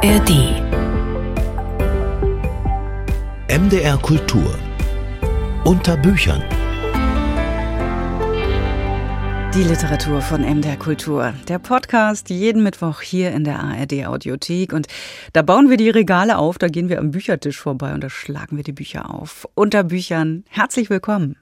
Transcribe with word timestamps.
ARD 0.00 0.30
MDR 3.48 3.98
Kultur 3.98 4.56
unter 5.64 5.96
Büchern 5.96 6.40
Die 9.54 9.64
Literatur 9.64 10.20
von 10.20 10.42
MDR 10.42 10.76
Kultur. 10.76 11.34
Der 11.48 11.58
Podcast 11.58 12.30
jeden 12.30 12.62
Mittwoch 12.62 13.00
hier 13.00 13.32
in 13.32 13.42
der 13.42 13.58
ARD 13.58 14.06
Audiothek. 14.06 14.72
Und 14.72 14.86
da 15.32 15.42
bauen 15.42 15.68
wir 15.68 15.76
die 15.76 15.90
Regale 15.90 16.38
auf, 16.38 16.58
da 16.58 16.68
gehen 16.68 16.88
wir 16.88 17.00
am 17.00 17.10
Büchertisch 17.10 17.58
vorbei 17.58 17.92
und 17.92 18.04
da 18.04 18.08
schlagen 18.08 18.56
wir 18.56 18.62
die 18.62 18.70
Bücher 18.70 19.12
auf. 19.12 19.48
Unter 19.56 19.82
Büchern. 19.82 20.44
Herzlich 20.48 20.90
willkommen. 20.90 21.34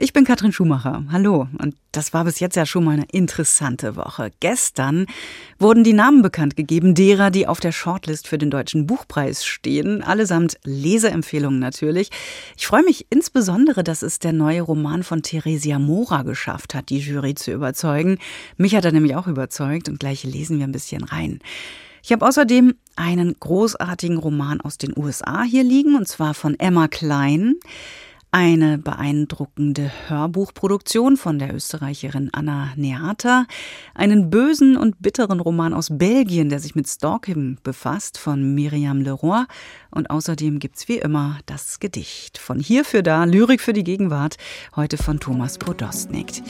Ich 0.00 0.12
bin 0.12 0.22
Katrin 0.24 0.52
Schumacher. 0.52 1.02
Hallo. 1.10 1.48
Und 1.60 1.74
das 1.90 2.14
war 2.14 2.22
bis 2.22 2.38
jetzt 2.38 2.54
ja 2.54 2.64
schon 2.66 2.84
mal 2.84 2.92
eine 2.92 3.06
interessante 3.10 3.96
Woche. 3.96 4.30
Gestern 4.38 5.06
wurden 5.58 5.82
die 5.82 5.92
Namen 5.92 6.22
bekannt 6.22 6.54
gegeben 6.54 6.94
derer, 6.94 7.32
die 7.32 7.48
auf 7.48 7.58
der 7.58 7.72
Shortlist 7.72 8.28
für 8.28 8.38
den 8.38 8.48
Deutschen 8.48 8.86
Buchpreis 8.86 9.44
stehen. 9.44 10.04
Allesamt 10.04 10.56
Leseempfehlungen 10.62 11.58
natürlich. 11.58 12.10
Ich 12.56 12.68
freue 12.68 12.84
mich 12.84 13.08
insbesondere, 13.10 13.82
dass 13.82 14.02
es 14.02 14.20
der 14.20 14.32
neue 14.32 14.62
Roman 14.62 15.02
von 15.02 15.22
Theresia 15.22 15.80
Mora 15.80 16.22
geschafft 16.22 16.76
hat, 16.76 16.90
die 16.90 17.00
Jury 17.00 17.34
zu 17.34 17.50
überzeugen. 17.50 18.18
Mich 18.56 18.76
hat 18.76 18.84
er 18.84 18.92
nämlich 18.92 19.16
auch 19.16 19.26
überzeugt 19.26 19.88
und 19.88 19.98
gleich 19.98 20.22
lesen 20.22 20.58
wir 20.58 20.68
ein 20.68 20.72
bisschen 20.72 21.02
rein. 21.02 21.40
Ich 22.04 22.12
habe 22.12 22.24
außerdem 22.24 22.74
einen 22.94 23.34
großartigen 23.40 24.18
Roman 24.18 24.60
aus 24.60 24.78
den 24.78 24.96
USA 24.96 25.42
hier 25.42 25.64
liegen, 25.64 25.96
und 25.96 26.06
zwar 26.06 26.34
von 26.34 26.56
Emma 26.60 26.86
Klein. 26.86 27.56
Eine 28.30 28.76
beeindruckende 28.76 29.90
Hörbuchproduktion 30.06 31.16
von 31.16 31.38
der 31.38 31.54
Österreicherin 31.54 32.28
Anna 32.30 32.72
Neata, 32.76 33.46
einen 33.94 34.28
bösen 34.28 34.76
und 34.76 35.00
bitteren 35.00 35.40
Roman 35.40 35.72
aus 35.72 35.88
Belgien, 35.90 36.50
der 36.50 36.60
sich 36.60 36.74
mit 36.74 36.86
Stalking 36.86 37.56
befasst, 37.62 38.18
von 38.18 38.54
Miriam 38.54 39.00
Leroy 39.00 39.44
und 39.90 40.10
außerdem 40.10 40.58
gibt's 40.58 40.88
wie 40.88 40.98
immer 40.98 41.38
das 41.46 41.80
Gedicht. 41.80 42.36
Von 42.36 42.60
hier 42.60 42.84
für 42.84 43.02
da, 43.02 43.24
Lyrik 43.24 43.62
für 43.62 43.72
die 43.72 43.82
Gegenwart, 43.82 44.36
heute 44.76 44.98
von 44.98 45.18
Thomas 45.20 45.56
Podostnik. 45.56 46.42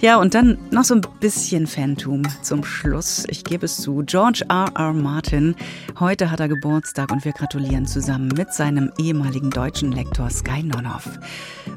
Ja, 0.00 0.18
und 0.18 0.34
dann 0.34 0.56
noch 0.70 0.84
so 0.84 0.94
ein 0.94 1.02
bisschen 1.20 1.66
Phantom 1.66 2.22
zum 2.40 2.64
Schluss. 2.64 3.24
Ich 3.28 3.44
gebe 3.44 3.66
es 3.66 3.76
zu, 3.76 4.02
George 4.06 4.44
R. 4.48 4.72
R. 4.74 4.94
Martin. 4.94 5.56
Heute 6.00 6.30
hat 6.30 6.40
er 6.40 6.48
Geburtstag 6.48 7.12
und 7.12 7.26
wir 7.26 7.32
gratulieren 7.32 7.86
zusammen 7.86 8.28
mit 8.28 8.54
seinem 8.54 8.90
ehemaligen 8.98 9.50
deutschen 9.50 9.92
Lektor 9.92 10.30
Sky 10.30 10.62
Nonhoff. 10.62 11.18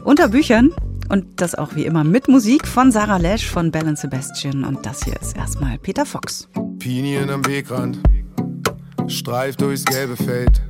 Unter 0.03 0.29
Büchern 0.29 0.71
und 1.09 1.41
das 1.41 1.55
auch 1.55 1.75
wie 1.75 1.85
immer 1.85 2.03
mit 2.03 2.27
Musik 2.27 2.67
von 2.67 2.91
Sarah 2.91 3.17
Lesch 3.17 3.49
von 3.49 3.71
Bell 3.71 3.95
Sebastian. 3.97 4.63
Und 4.63 4.85
das 4.85 5.03
hier 5.03 5.19
ist 5.21 5.35
erstmal 5.35 5.77
Peter 5.77 6.05
Fox. 6.05 6.47
Pinien 6.79 7.29
am 7.29 7.45
Wegrand, 7.45 7.99
streift 9.07 9.61
durchs 9.61 9.85
gelbe 9.85 10.15
Feld, 10.15 10.61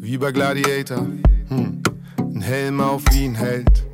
wie 0.00 0.18
bei 0.18 0.32
Gladiator. 0.32 1.06
Hm. 1.48 1.82
Ein 2.18 2.42
Helm 2.42 2.80
auf 2.80 3.02
wie 3.12 3.24
ein 3.24 3.34
Held, 3.34 3.86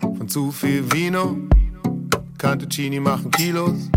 von 0.00 0.28
zu 0.28 0.50
viel 0.50 0.90
Vino, 0.92 1.36
Cantuccini 2.38 2.98
machen 2.98 3.30
Kilos. 3.30 3.90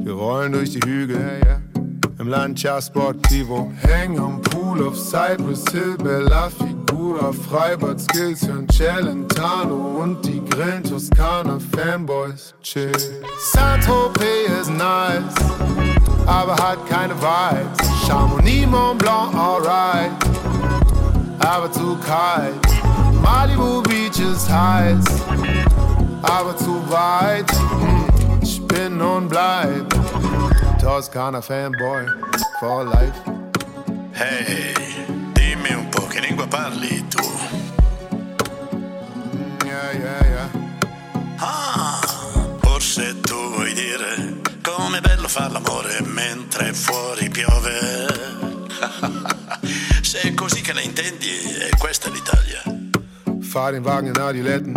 Wir 0.00 0.12
rollen 0.12 0.52
durch 0.52 0.70
die 0.70 0.80
Hügel, 0.80 1.40
im 2.18 2.28
Lancia 2.28 2.80
Sportivo. 2.80 3.72
Hängen 3.82 4.18
am 4.18 4.40
Pool 4.42 4.86
auf 4.86 4.98
Cypress 4.98 5.64
Hill, 5.70 5.96
Bella 6.02 6.50
Figura, 6.86 7.32
Freibad 7.32 8.00
Skills, 8.00 8.46
hören 8.46 8.66
Celentano 8.68 10.02
und 10.02 10.24
die 10.24 10.44
Grillen 10.44 10.82
Toskana 10.82 11.58
Fanboys. 11.58 12.54
Chill. 12.62 12.92
Saint-Tropez 13.52 14.50
ist 14.60 14.70
nice, 14.70 15.34
aber 16.26 16.54
hat 16.56 16.78
keine 16.88 17.14
Vibes. 17.14 18.06
Chamonix, 18.06 18.66
Mont 18.66 18.98
Blanc, 18.98 19.34
alright, 19.34 20.10
aber 21.38 21.70
zu 21.72 21.96
kalt. 22.06 22.54
Malibu 23.22 23.82
Beach 23.82 24.18
ist 24.18 24.50
heiß, 24.50 25.04
aber 26.22 26.56
zu 26.56 26.82
weit. 26.90 27.50
Hm, 27.80 28.40
ich 28.42 28.66
bin 28.66 29.00
und 29.00 29.28
bleib 29.28 29.88
Toskana 30.80 31.40
Fanboy 31.40 32.06
for 32.60 32.84
life. 32.84 33.14
Hey, 34.12 34.93
parli 36.54 37.04
tu. 37.08 37.24
Yeah, 39.66 39.90
yeah, 39.92 40.26
yeah. 40.34 40.48
Ah, 41.40 42.00
forse 42.62 43.20
tu 43.22 43.34
vuoi 43.34 43.72
dire 43.74 44.40
com'è 44.62 45.00
bello 45.00 45.26
far 45.26 45.50
l'amore 45.50 46.00
mentre 46.02 46.72
fuori 46.72 47.28
piove. 47.28 48.06
Se 50.02 50.20
è 50.20 50.34
così 50.34 50.60
che 50.60 50.72
la 50.72 50.80
intendi, 50.80 51.26
è 51.70 51.76
questa 51.76 52.08
l'Italia. 52.08 52.62
Fahr 53.40 53.72
den 53.72 53.82
Wagen 53.82 54.14
in 54.14 54.20
Adiletten, 54.20 54.74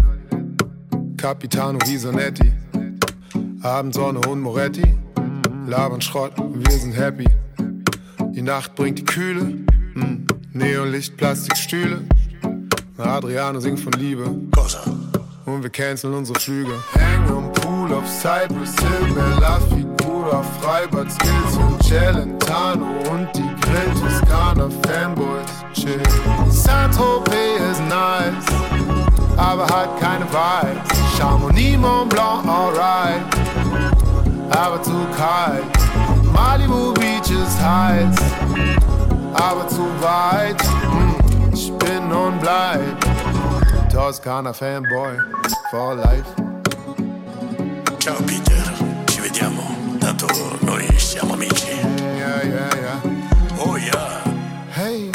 Capitano 1.16 1.78
Visonetti, 1.86 2.52
Abendsonne 3.62 4.18
und 4.28 4.42
Moretti, 4.42 4.98
labern 5.68 6.02
Schrott, 6.02 6.34
wir 6.38 6.72
sind 6.72 6.96
happy. 6.96 7.28
Die 8.34 8.42
Nacht 8.42 8.74
bringt 8.74 8.98
die 8.98 9.06
Kühle, 9.06 9.44
mm. 9.96 10.37
Neonlicht, 10.54 11.18
Plastikstühle. 11.18 12.02
Adriano 12.98 13.60
singt 13.60 13.80
von 13.80 13.94
Liebe 13.94 14.24
und 15.46 15.64
wir 15.64 15.70
canceln 15.70 16.14
unsere 16.14 16.40
Flüge. 16.40 16.74
Hängen 16.94 17.30
am 17.30 17.54
Pool 17.54 17.94
auf 17.94 18.08
Cypress 18.08 18.76
Hill, 18.80 19.14
Bella 19.14 19.60
Figura, 19.70 20.44
Freibad 20.60 21.12
Skills 21.12 21.58
und 21.58 21.84
Celentano 21.84 22.86
und 23.12 23.30
die 23.36 23.50
Grill 23.62 23.94
Toskana 24.02 24.70
Fanboys 24.88 25.52
chill. 25.74 26.02
Saint-Tropez 26.50 27.62
ist 27.72 27.82
nice, 27.82 28.46
aber 29.38 29.66
hat 29.68 30.00
keine 30.00 30.26
Vibes. 30.26 31.18
Chamonix, 31.18 31.78
Mont 31.78 32.10
Blanc, 32.10 32.48
alright, 32.48 33.22
aber 34.50 34.82
zu 34.82 35.06
kalt. 35.16 35.64
Malibu 36.34 36.94
Beach 36.94 37.32
ist 37.32 37.60
heiß, 37.62 38.16
aber 39.34 39.68
zu 39.68 39.82
weit. 40.02 40.62
Hm, 40.64 41.16
Ich 41.54 41.72
bin 41.74 42.12
und 42.12 42.40
bleib 42.40 42.82
Toskana 43.92 44.54
Fanboy 44.54 45.18
for 45.72 45.96
life. 45.96 46.26
Ciao 48.00 48.16
Peter, 48.26 48.64
ci 49.10 49.22
vediamo. 49.22 49.64
Tanto 50.00 50.28
noi 50.62 50.86
siamo 51.00 51.34
amici. 51.34 51.72
Yeah, 52.18 52.44
yeah, 52.46 52.70
yeah. 52.76 53.02
Oh 53.66 53.76
ja. 53.76 54.22
Hey. 54.74 55.12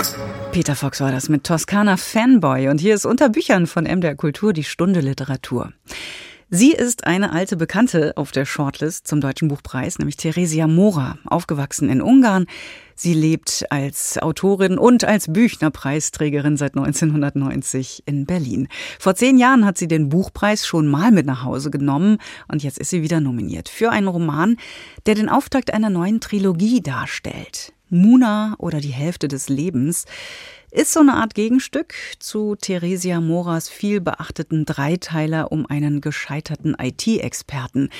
Peter 0.50 0.74
Fox 0.74 1.00
war 1.00 1.12
das 1.12 1.28
mit 1.28 1.44
Toskana 1.44 1.96
Fanboy. 1.96 2.68
Und 2.68 2.80
hier 2.80 2.94
ist 2.94 3.06
unter 3.06 3.28
Büchern 3.28 3.66
von 3.66 3.84
MDR 3.84 4.16
Kultur 4.16 4.52
die 4.52 4.64
Stunde 4.64 5.00
Literatur. 5.00 5.72
Sie 6.54 6.72
ist 6.72 7.06
eine 7.06 7.32
alte 7.32 7.56
Bekannte 7.56 8.12
auf 8.18 8.30
der 8.30 8.44
Shortlist 8.44 9.08
zum 9.08 9.22
Deutschen 9.22 9.48
Buchpreis, 9.48 9.98
nämlich 9.98 10.18
Theresia 10.18 10.66
Mora, 10.66 11.16
aufgewachsen 11.24 11.88
in 11.88 12.02
Ungarn. 12.02 12.44
Sie 12.94 13.14
lebt 13.14 13.64
als 13.70 14.18
Autorin 14.18 14.76
und 14.76 15.02
als 15.02 15.32
Büchner-Preisträgerin 15.32 16.58
seit 16.58 16.76
1990 16.76 18.02
in 18.04 18.26
Berlin. 18.26 18.68
Vor 18.98 19.14
zehn 19.14 19.38
Jahren 19.38 19.64
hat 19.64 19.78
sie 19.78 19.88
den 19.88 20.10
Buchpreis 20.10 20.66
schon 20.66 20.88
mal 20.88 21.10
mit 21.10 21.24
nach 21.24 21.42
Hause 21.42 21.70
genommen 21.70 22.18
und 22.48 22.62
jetzt 22.62 22.78
ist 22.78 22.91
sie 22.91 23.02
wieder 23.02 23.20
nominiert 23.20 23.70
für 23.70 23.88
einen 23.88 24.08
Roman, 24.08 24.58
der 25.06 25.14
den 25.14 25.30
Auftakt 25.30 25.72
einer 25.72 25.88
neuen 25.88 26.20
Trilogie 26.20 26.82
darstellt. 26.82 27.72
Muna 27.92 28.54
oder 28.58 28.80
die 28.80 28.88
Hälfte 28.88 29.28
des 29.28 29.50
Lebens 29.50 30.06
ist 30.70 30.94
so 30.94 31.00
eine 31.00 31.14
Art 31.14 31.34
Gegenstück 31.34 31.94
zu 32.19 32.56
Theresia 32.56 33.20
Moras 33.20 33.69
viel 33.69 34.00
beachteten 34.00 34.64
Dreiteiler 34.64 35.53
um 35.53 35.66
einen 35.66 36.00
gescheiterten 36.00 36.75
IT-Experten. 36.80 37.91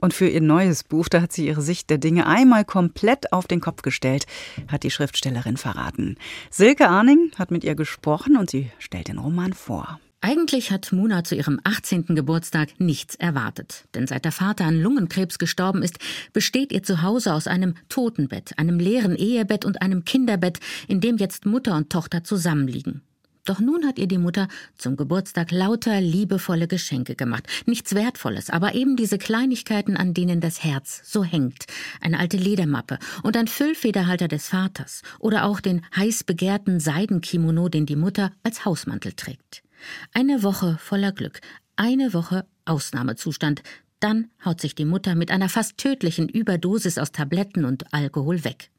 Und 0.00 0.14
für 0.14 0.26
ihr 0.26 0.40
neues 0.40 0.82
Buch, 0.82 1.10
da 1.10 1.20
hat 1.20 1.32
sie 1.32 1.46
ihre 1.46 1.60
Sicht 1.60 1.90
der 1.90 1.98
Dinge 1.98 2.26
einmal 2.26 2.64
komplett 2.64 3.34
auf 3.34 3.46
den 3.46 3.60
Kopf 3.60 3.82
gestellt, 3.82 4.26
hat 4.68 4.82
die 4.82 4.90
Schriftstellerin 4.90 5.58
verraten. 5.58 6.16
Silke 6.50 6.88
Arning 6.88 7.30
hat 7.38 7.50
mit 7.50 7.62
ihr 7.62 7.74
gesprochen 7.74 8.38
und 8.38 8.50
sie 8.50 8.70
stellt 8.78 9.08
den 9.08 9.18
Roman 9.18 9.52
vor. 9.52 10.00
Eigentlich 10.24 10.70
hat 10.70 10.92
Muna 10.92 11.24
zu 11.24 11.34
ihrem 11.34 11.58
18. 11.64 12.14
Geburtstag 12.14 12.78
nichts 12.78 13.16
erwartet. 13.16 13.86
Denn 13.92 14.06
seit 14.06 14.24
der 14.24 14.30
Vater 14.30 14.64
an 14.64 14.80
Lungenkrebs 14.80 15.36
gestorben 15.36 15.82
ist, 15.82 15.98
besteht 16.32 16.70
ihr 16.70 16.84
Zuhause 16.84 17.34
aus 17.34 17.48
einem 17.48 17.74
Totenbett, 17.88 18.56
einem 18.56 18.78
leeren 18.78 19.16
Ehebett 19.16 19.64
und 19.64 19.82
einem 19.82 20.04
Kinderbett, 20.04 20.60
in 20.86 21.00
dem 21.00 21.16
jetzt 21.16 21.44
Mutter 21.44 21.76
und 21.76 21.90
Tochter 21.90 22.22
zusammenliegen. 22.22 23.02
Doch 23.44 23.58
nun 23.58 23.84
hat 23.84 23.98
ihr 23.98 24.06
die 24.06 24.18
Mutter 24.18 24.46
zum 24.78 24.96
Geburtstag 24.96 25.50
lauter 25.50 26.00
liebevolle 26.00 26.68
Geschenke 26.68 27.16
gemacht. 27.16 27.48
Nichts 27.66 27.92
Wertvolles, 27.92 28.48
aber 28.48 28.76
eben 28.76 28.94
diese 28.94 29.18
Kleinigkeiten, 29.18 29.96
an 29.96 30.14
denen 30.14 30.40
das 30.40 30.62
Herz 30.62 31.00
so 31.02 31.24
hängt. 31.24 31.66
Eine 32.00 32.20
alte 32.20 32.36
Ledermappe 32.36 33.00
und 33.24 33.36
ein 33.36 33.48
Füllfederhalter 33.48 34.28
des 34.28 34.46
Vaters 34.46 35.02
oder 35.18 35.46
auch 35.46 35.58
den 35.58 35.84
heiß 35.96 36.22
begehrten 36.22 36.78
Seidenkimono, 36.78 37.68
den 37.68 37.86
die 37.86 37.96
Mutter 37.96 38.30
als 38.44 38.64
Hausmantel 38.64 39.14
trägt. 39.14 39.64
Eine 40.12 40.42
Woche 40.42 40.78
voller 40.78 41.12
Glück, 41.12 41.40
eine 41.76 42.12
Woche 42.12 42.46
Ausnahmezustand. 42.64 43.62
Dann 44.00 44.30
haut 44.44 44.60
sich 44.60 44.74
die 44.74 44.84
Mutter 44.84 45.14
mit 45.14 45.30
einer 45.30 45.48
fast 45.48 45.78
tödlichen 45.78 46.28
Überdosis 46.28 46.98
aus 46.98 47.12
Tabletten 47.12 47.64
und 47.64 47.92
Alkohol 47.92 48.44
weg. 48.44 48.70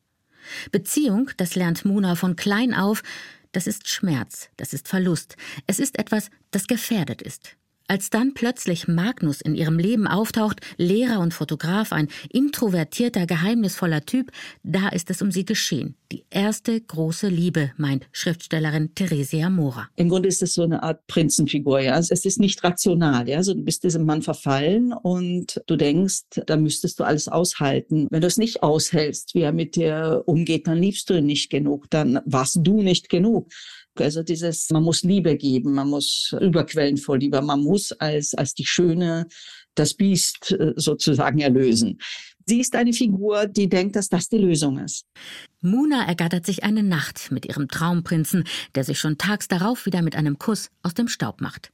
Beziehung, 0.71 1.31
das 1.37 1.55
lernt 1.55 1.85
Muna 1.85 2.15
von 2.15 2.35
klein 2.35 2.73
auf, 2.73 3.03
das 3.53 3.67
ist 3.67 3.87
Schmerz, 3.87 4.49
das 4.57 4.73
ist 4.73 4.87
Verlust, 4.87 5.37
es 5.67 5.79
ist 5.79 5.97
etwas, 5.97 6.29
das 6.51 6.67
gefährdet 6.67 7.21
ist. 7.21 7.55
Als 7.93 8.09
dann 8.09 8.33
plötzlich 8.33 8.87
Magnus 8.87 9.39
in 9.39 9.53
ihrem 9.53 9.77
Leben 9.77 10.07
auftaucht, 10.07 10.61
Lehrer 10.77 11.19
und 11.19 11.31
Fotograf, 11.31 11.93
ein 11.93 12.07
introvertierter, 12.31 13.27
geheimnisvoller 13.27 14.03
Typ, 14.03 14.31
da 14.63 14.89
ist 14.89 15.11
es 15.11 15.21
um 15.21 15.31
sie 15.31 15.45
geschehen. 15.45 15.93
Die 16.11 16.25
erste 16.31 16.81
große 16.81 17.27
Liebe, 17.27 17.71
meint 17.77 18.07
Schriftstellerin 18.11 18.95
Theresia 18.95 19.51
Mora. 19.51 19.89
Im 19.95 20.09
Grunde 20.09 20.27
ist 20.27 20.41
es 20.41 20.55
so 20.55 20.63
eine 20.63 20.81
Art 20.81 21.05
Prinzenfigur, 21.05 21.81
ja. 21.81 21.95
Es 21.99 22.09
ist 22.09 22.39
nicht 22.39 22.63
rational, 22.63 23.29
ja. 23.29 23.37
Also 23.37 23.53
du 23.53 23.61
bist 23.61 23.83
diesem 23.83 24.05
Mann 24.05 24.23
verfallen 24.23 24.91
und 24.91 25.61
du 25.67 25.75
denkst, 25.75 26.23
da 26.47 26.57
müsstest 26.57 26.99
du 26.99 27.03
alles 27.03 27.27
aushalten. 27.27 28.07
Wenn 28.09 28.21
du 28.21 28.27
es 28.27 28.37
nicht 28.37 28.63
aushältst, 28.63 29.35
wie 29.35 29.41
er 29.41 29.51
mit 29.51 29.75
dir 29.75 30.23
umgeht, 30.25 30.65
dann 30.65 30.79
liebst 30.79 31.11
du 31.11 31.13
ihn 31.13 31.27
nicht 31.27 31.51
genug, 31.51 31.91
dann 31.91 32.21
warst 32.25 32.57
du 32.63 32.81
nicht 32.81 33.09
genug. 33.09 33.51
Also 33.99 34.23
dieses, 34.23 34.69
man 34.71 34.83
muss 34.83 35.03
Liebe 35.03 35.35
geben, 35.37 35.73
man 35.73 35.89
muss 35.89 36.35
überquellen 36.39 36.97
vor 36.97 37.17
Liebe, 37.17 37.41
man 37.41 37.61
muss 37.61 37.91
als, 37.93 38.33
als 38.33 38.53
die 38.53 38.65
Schöne 38.65 39.27
das 39.75 39.93
Biest 39.93 40.51
äh, 40.51 40.73
sozusagen 40.75 41.39
erlösen. 41.39 41.99
Sie 42.45 42.59
ist 42.59 42.75
eine 42.75 42.93
Figur, 42.93 43.47
die 43.47 43.69
denkt, 43.69 43.95
dass 43.95 44.09
das 44.09 44.27
die 44.27 44.37
Lösung 44.37 44.77
ist. 44.79 45.05
Muna 45.61 46.05
ergattert 46.05 46.45
sich 46.45 46.63
eine 46.63 46.83
Nacht 46.83 47.31
mit 47.31 47.45
ihrem 47.45 47.67
Traumprinzen, 47.67 48.43
der 48.75 48.83
sich 48.83 48.99
schon 48.99 49.17
tags 49.17 49.47
darauf 49.47 49.85
wieder 49.85 50.01
mit 50.01 50.15
einem 50.15 50.37
Kuss 50.37 50.69
aus 50.81 50.93
dem 50.93 51.07
Staub 51.07 51.39
macht. 51.39 51.71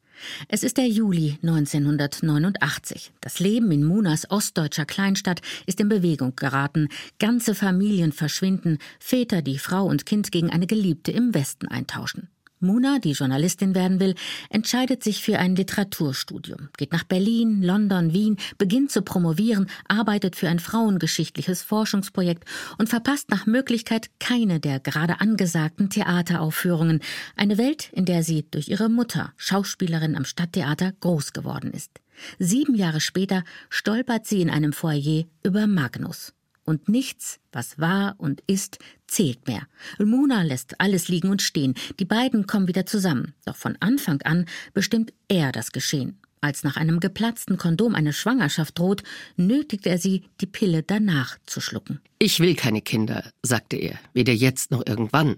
Es 0.47 0.63
ist 0.63 0.77
der 0.77 0.87
Juli 0.87 1.37
1989. 1.41 3.11
Das 3.21 3.39
Leben 3.39 3.71
in 3.71 3.83
Munas 3.83 4.29
ostdeutscher 4.29 4.85
Kleinstadt 4.85 5.41
ist 5.65 5.79
in 5.79 5.89
Bewegung 5.89 6.35
geraten. 6.35 6.89
Ganze 7.19 7.55
Familien 7.55 8.11
verschwinden, 8.11 8.77
Väter, 8.99 9.41
die 9.41 9.59
Frau 9.59 9.85
und 9.85 10.05
Kind 10.05 10.31
gegen 10.31 10.49
eine 10.49 10.67
Geliebte 10.67 11.11
im 11.11 11.33
Westen 11.33 11.67
eintauschen. 11.67 12.29
Muna, 12.61 12.99
die 12.99 13.13
Journalistin 13.13 13.73
werden 13.73 14.01
will, 14.01 14.15
entscheidet 14.49 15.01
sich 15.01 15.23
für 15.23 15.39
ein 15.39 15.55
Literaturstudium, 15.55 16.69
geht 16.77 16.91
nach 16.91 17.05
Berlin, 17.05 17.61
London, 17.61 18.11
Wien, 18.13 18.35
beginnt 18.57 18.91
zu 18.91 19.01
promovieren, 19.01 19.67
arbeitet 19.87 20.35
für 20.35 20.49
ein 20.49 20.59
frauengeschichtliches 20.59 21.63
Forschungsprojekt 21.63 22.43
und 22.77 22.89
verpasst 22.89 23.29
nach 23.29 23.45
Möglichkeit 23.45 24.09
keine 24.19 24.59
der 24.59 24.81
gerade 24.81 25.21
angesagten 25.21 25.89
Theateraufführungen, 25.89 26.99
eine 27.37 27.57
Welt, 27.57 27.91
in 27.93 28.03
der 28.03 28.23
sie 28.23 28.45
durch 28.51 28.67
ihre 28.67 28.89
Mutter, 28.89 29.31
Schauspielerin 29.37 30.17
am 30.17 30.25
Stadttheater, 30.25 30.91
groß 30.99 31.31
geworden 31.31 31.71
ist. 31.71 31.91
Sieben 32.39 32.75
Jahre 32.75 32.99
später 32.99 33.43
stolpert 33.69 34.27
sie 34.27 34.41
in 34.41 34.49
einem 34.49 34.73
Foyer 34.73 35.23
über 35.43 35.65
Magnus 35.65 36.33
und 36.69 36.87
nichts, 36.87 37.39
was 37.51 37.79
war 37.79 38.15
und 38.19 38.41
ist, 38.47 38.77
zählt 39.07 39.47
mehr. 39.47 39.63
Muna 39.97 40.43
lässt 40.43 40.79
alles 40.79 41.09
liegen 41.09 41.29
und 41.29 41.41
stehen. 41.41 41.73
Die 41.99 42.05
beiden 42.05 42.47
kommen 42.47 42.67
wieder 42.67 42.85
zusammen. 42.85 43.33
Doch 43.45 43.55
von 43.55 43.75
Anfang 43.79 44.21
an 44.21 44.45
bestimmt 44.73 45.11
er 45.27 45.51
das 45.51 45.71
Geschehen. 45.71 46.19
Als 46.41 46.63
nach 46.63 46.77
einem 46.77 46.99
geplatzten 46.99 47.57
Kondom 47.57 47.95
eine 47.95 48.13
Schwangerschaft 48.13 48.79
droht, 48.79 49.03
nötigt 49.35 49.85
er 49.87 49.97
sie, 49.97 50.23
die 50.39 50.45
Pille 50.45 50.83
danach 50.83 51.37
zu 51.45 51.59
schlucken. 51.59 51.99
Ich 52.17 52.39
will 52.39 52.55
keine 52.55 52.81
Kinder, 52.81 53.29
sagte 53.41 53.75
er, 53.75 53.99
weder 54.13 54.31
jetzt 54.31 54.71
noch 54.71 54.85
irgendwann. 54.85 55.35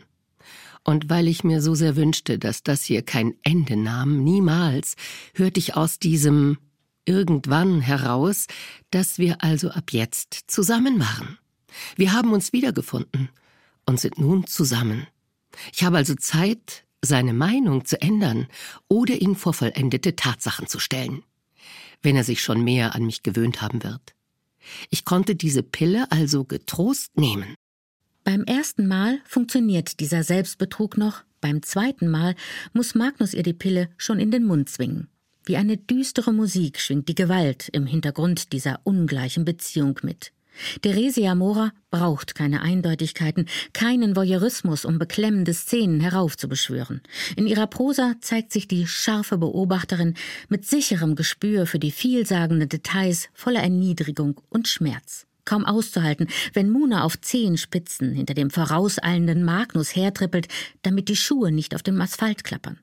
Und 0.84 1.10
weil 1.10 1.28
ich 1.28 1.44
mir 1.44 1.62
so 1.62 1.76
sehr 1.76 1.96
wünschte, 1.96 2.38
dass 2.38 2.62
das 2.64 2.84
hier 2.84 3.04
kein 3.04 3.36
Ende 3.44 3.78
nahm, 3.78 4.24
niemals, 4.24 4.96
hörte 5.34 5.60
ich 5.60 5.76
aus 5.76 5.98
diesem 5.98 6.58
irgendwann 7.06 7.82
heraus, 7.82 8.48
dass 8.92 9.18
wir 9.18 9.44
also 9.44 9.70
ab 9.70 9.92
jetzt 9.92 10.44
zusammen 10.48 11.00
waren. 11.00 11.38
Wir 11.96 12.14
haben 12.14 12.34
uns 12.34 12.54
wiedergefunden 12.54 13.30
und 13.86 14.00
sind 14.00 14.20
nun 14.20 14.48
zusammen. 14.48 15.08
Ich 15.74 15.84
habe 15.84 15.98
also 15.98 16.16
Zeit, 16.16 16.86
seine 17.02 17.34
Meinung 17.34 17.86
zu 17.86 18.02
ändern 18.02 18.48
oder 18.88 19.16
ihn 19.16 19.36
vor 19.36 19.54
vollendete 19.54 20.16
Tatsachen 20.16 20.68
zu 20.68 20.80
stellen, 20.80 21.24
wenn 22.02 22.16
er 22.16 22.24
sich 22.24 22.42
schon 22.42 22.64
mehr 22.64 22.96
an 22.96 23.06
mich 23.06 23.24
gewöhnt 23.24 23.62
haben 23.62 23.84
wird. 23.84 24.16
Ich 24.90 25.06
konnte 25.06 25.36
diese 25.36 25.64
Pille 25.64 26.12
also 26.12 26.44
getrost 26.44 27.18
nehmen. 27.18 27.56
Beim 28.24 28.44
ersten 28.44 28.88
Mal 28.88 29.20
funktioniert 29.26 30.00
dieser 30.00 30.24
Selbstbetrug 30.24 30.98
noch, 30.98 31.24
beim 31.42 31.64
zweiten 31.64 32.08
Mal 32.08 32.36
muss 32.72 32.94
Magnus 32.94 33.34
ihr 33.34 33.42
die 33.42 33.54
Pille 33.54 33.90
schon 33.98 34.20
in 34.20 34.30
den 34.30 34.46
Mund 34.46 34.70
zwingen. 34.70 35.10
Wie 35.44 35.58
eine 35.58 35.78
düstere 35.78 36.34
Musik 36.34 36.80
schwingt 36.80 37.10
die 37.10 37.16
Gewalt 37.16 37.70
im 37.70 37.88
Hintergrund 37.88 38.54
dieser 38.54 38.80
ungleichen 38.84 39.44
Beziehung 39.44 40.00
mit. 40.04 40.32
Theresia 40.82 41.34
Mora 41.34 41.72
braucht 41.90 42.36
keine 42.36 42.62
Eindeutigkeiten, 42.62 43.48
keinen 43.74 44.16
Voyeurismus, 44.16 44.86
um 44.86 45.00
beklemmende 45.00 45.54
Szenen 45.54 46.00
heraufzubeschwören. 46.00 47.02
In 47.36 47.48
ihrer 47.48 47.68
Prosa 47.68 48.16
zeigt 48.22 48.52
sich 48.52 48.68
die 48.68 48.86
scharfe 48.86 49.38
Beobachterin 49.38 50.16
mit 50.50 50.66
sicherem 50.66 51.16
Gespür 51.16 51.66
für 51.66 51.80
die 51.80 51.92
vielsagenden 51.92 52.70
Details 52.70 53.30
voller 53.34 53.62
Erniedrigung 53.62 54.42
und 54.50 54.68
Schmerz. 54.68 55.26
Kaum 55.44 55.66
auszuhalten, 55.66 56.28
wenn 56.54 56.70
Muna 56.70 57.04
auf 57.04 57.20
Zehenspitzen 57.20 58.14
hinter 58.14 58.36
dem 58.36 58.52
vorauseilenden 58.52 59.44
Magnus 59.44 59.96
hertrippelt, 59.96 60.48
damit 60.84 61.10
die 61.10 61.16
Schuhe 61.16 61.52
nicht 61.52 61.74
auf 61.74 61.82
dem 61.82 62.00
Asphalt 62.00 62.44
klappern 62.44 62.80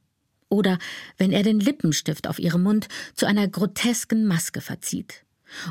oder 0.48 0.78
wenn 1.16 1.32
er 1.32 1.42
den 1.42 1.60
Lippenstift 1.60 2.26
auf 2.26 2.38
ihrem 2.38 2.62
Mund 2.62 2.88
zu 3.14 3.26
einer 3.26 3.48
grotesken 3.48 4.26
Maske 4.26 4.60
verzieht. 4.60 5.24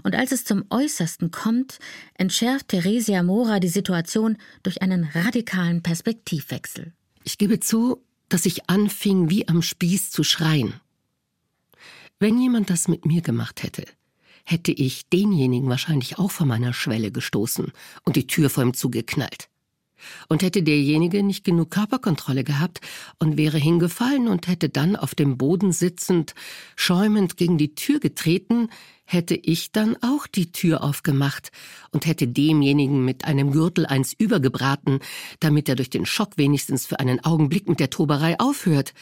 Und 0.04 0.16
als 0.16 0.32
es 0.32 0.44
zum 0.44 0.66
Äußersten 0.70 1.32
kommt, 1.32 1.80
entschärft 2.16 2.70
Theresia 2.70 3.22
Mora 3.24 3.60
die 3.60 3.68
Situation 3.68 4.38
durch 4.64 4.82
einen 4.82 5.04
radikalen 5.04 5.84
Perspektivwechsel. 5.84 6.94
Ich 7.24 7.38
gebe 7.38 7.60
zu, 7.60 8.04
dass 8.30 8.46
ich 8.46 8.70
anfing, 8.70 9.30
wie 9.30 9.48
am 9.48 9.62
Spieß 9.62 10.10
zu 10.10 10.24
schreien. 10.24 10.74
Wenn 12.20 12.42
jemand 12.42 12.70
das 12.70 12.88
mit 12.88 13.06
mir 13.06 13.22
gemacht 13.22 13.62
hätte, 13.62 13.86
hätte 14.44 14.72
ich 14.72 15.10
denjenigen 15.10 15.70
wahrscheinlich 15.70 16.18
auch 16.18 16.32
vor 16.32 16.48
meiner 16.48 16.74
Schwelle 16.74 17.12
gestoßen 17.12 17.72
und 18.04 18.16
die 18.16 18.28
Tür 18.28 18.50
vor 18.50 18.64
ihm 18.64 18.74
zugeknallt. 18.74 19.50
Und 20.28 20.42
hätte 20.42 20.64
derjenige 20.64 21.24
nicht 21.24 21.44
genug 21.44 21.72
Körperkontrolle 21.72 22.44
gehabt 22.44 22.82
und 23.20 23.38
wäre 23.38 23.58
hingefallen 23.58 24.28
und 24.28 24.48
hätte 24.48 24.70
dann 24.70 24.96
auf 24.96 25.16
dem 25.16 25.38
Boden 25.38 25.72
sitzend, 25.72 26.36
schäumend 26.76 27.38
gegen 27.38 27.58
die 27.58 27.76
Tür 27.76 28.00
getreten, 28.00 28.70
hätte 29.06 29.36
ich 29.36 29.72
dann 29.72 29.96
auch 30.02 30.28
die 30.28 30.52
Tür 30.52 30.84
aufgemacht 30.84 31.52
und 31.92 32.06
hätte 32.06 32.28
demjenigen 32.28 33.06
mit 33.06 33.26
einem 33.26 33.52
Gürtel 33.52 33.86
eins 33.86 34.14
übergebraten, 34.18 35.00
damit 35.40 35.70
er 35.70 35.76
durch 35.76 35.90
den 35.90 36.06
Schock 36.06 36.32
wenigstens 36.38 36.86
für 36.86 37.00
einen 37.00 37.24
Augenblick 37.24 37.70
mit 37.70 37.80
der 37.80 37.90
Toberei 37.90 38.40
aufhört 38.40 38.94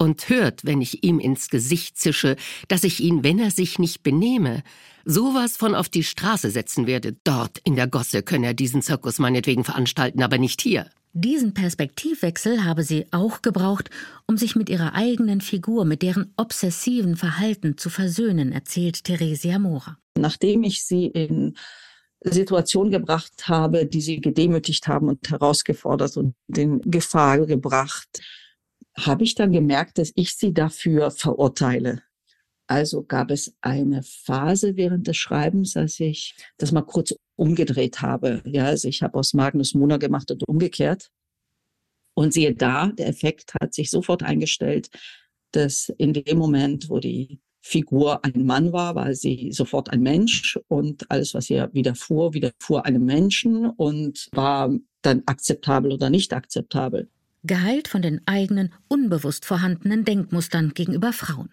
und 0.00 0.30
hört, 0.30 0.64
wenn 0.64 0.80
ich 0.80 1.04
ihm 1.04 1.18
ins 1.18 1.50
Gesicht 1.50 1.98
zische, 1.98 2.36
dass 2.68 2.84
ich 2.84 3.00
ihn, 3.00 3.22
wenn 3.22 3.38
er 3.38 3.50
sich 3.50 3.78
nicht 3.78 4.02
benehme, 4.02 4.62
sowas 5.04 5.58
von 5.58 5.74
auf 5.74 5.90
die 5.90 6.04
Straße 6.04 6.50
setzen 6.50 6.86
werde. 6.86 7.16
Dort 7.22 7.58
in 7.64 7.76
der 7.76 7.86
Gosse 7.86 8.22
könne 8.22 8.46
er 8.46 8.54
diesen 8.54 8.80
Zirkus 8.80 9.18
meinetwegen 9.18 9.62
veranstalten, 9.62 10.22
aber 10.22 10.38
nicht 10.38 10.62
hier. 10.62 10.90
Diesen 11.12 11.52
Perspektivwechsel 11.52 12.64
habe 12.64 12.82
sie 12.82 13.06
auch 13.10 13.42
gebraucht, 13.42 13.90
um 14.26 14.38
sich 14.38 14.56
mit 14.56 14.70
ihrer 14.70 14.94
eigenen 14.94 15.42
Figur, 15.42 15.84
mit 15.84 16.00
deren 16.00 16.32
obsessiven 16.36 17.16
Verhalten 17.16 17.76
zu 17.76 17.90
versöhnen, 17.90 18.52
erzählt 18.52 19.04
Theresia 19.04 19.58
Mora. 19.58 19.98
Nachdem 20.16 20.62
ich 20.62 20.84
sie 20.84 21.06
in 21.06 21.56
Situationen 22.24 22.90
gebracht 22.90 23.48
habe, 23.48 23.84
die 23.86 24.00
sie 24.00 24.20
gedemütigt 24.20 24.88
haben 24.88 25.08
und 25.08 25.28
herausgefordert 25.28 26.16
und 26.16 26.34
in 26.56 26.80
Gefahr 26.82 27.44
gebracht, 27.44 28.20
habe 28.96 29.24
ich 29.24 29.34
dann 29.34 29.52
gemerkt, 29.52 29.98
dass 29.98 30.12
ich 30.14 30.36
sie 30.36 30.52
dafür 30.52 31.10
verurteile. 31.10 32.02
Also 32.66 33.02
gab 33.02 33.30
es 33.30 33.56
eine 33.62 34.02
Phase 34.04 34.76
während 34.76 35.08
des 35.08 35.16
Schreibens, 35.16 35.76
als 35.76 35.98
ich 35.98 36.36
das 36.56 36.70
mal 36.70 36.82
kurz 36.82 37.14
umgedreht 37.36 38.00
habe. 38.00 38.42
Ja, 38.44 38.66
also 38.66 38.86
ich 38.86 39.02
habe 39.02 39.18
aus 39.18 39.34
Magnus 39.34 39.74
Mona 39.74 39.96
gemacht 39.96 40.30
und 40.30 40.46
umgekehrt. 40.46 41.10
Und 42.14 42.32
siehe 42.32 42.54
da, 42.54 42.88
der 42.88 43.08
Effekt 43.08 43.54
hat 43.60 43.74
sich 43.74 43.90
sofort 43.90 44.22
eingestellt, 44.22 44.88
dass 45.52 45.92
in 45.98 46.12
dem 46.12 46.38
Moment, 46.38 46.88
wo 46.90 46.98
die 47.00 47.40
Figur 47.60 48.24
ein 48.24 48.46
Mann 48.46 48.72
war, 48.72 48.94
war 48.94 49.14
sie 49.14 49.52
sofort 49.52 49.90
ein 49.90 50.02
Mensch 50.02 50.58
und 50.68 51.10
alles, 51.10 51.34
was 51.34 51.50
ihr 51.50 51.70
widerfuhr, 51.72 52.34
widerfuhr 52.34 52.86
einem 52.86 53.04
Menschen 53.04 53.66
und 53.66 54.28
war 54.32 54.72
dann 55.02 55.22
akzeptabel 55.26 55.92
oder 55.92 56.08
nicht 56.08 56.32
akzeptabel 56.32 57.10
geheilt 57.42 57.88
von 57.88 58.02
den 58.02 58.20
eigenen, 58.26 58.72
unbewusst 58.88 59.44
vorhandenen 59.44 60.04
Denkmustern 60.04 60.74
gegenüber 60.74 61.12
Frauen. 61.12 61.50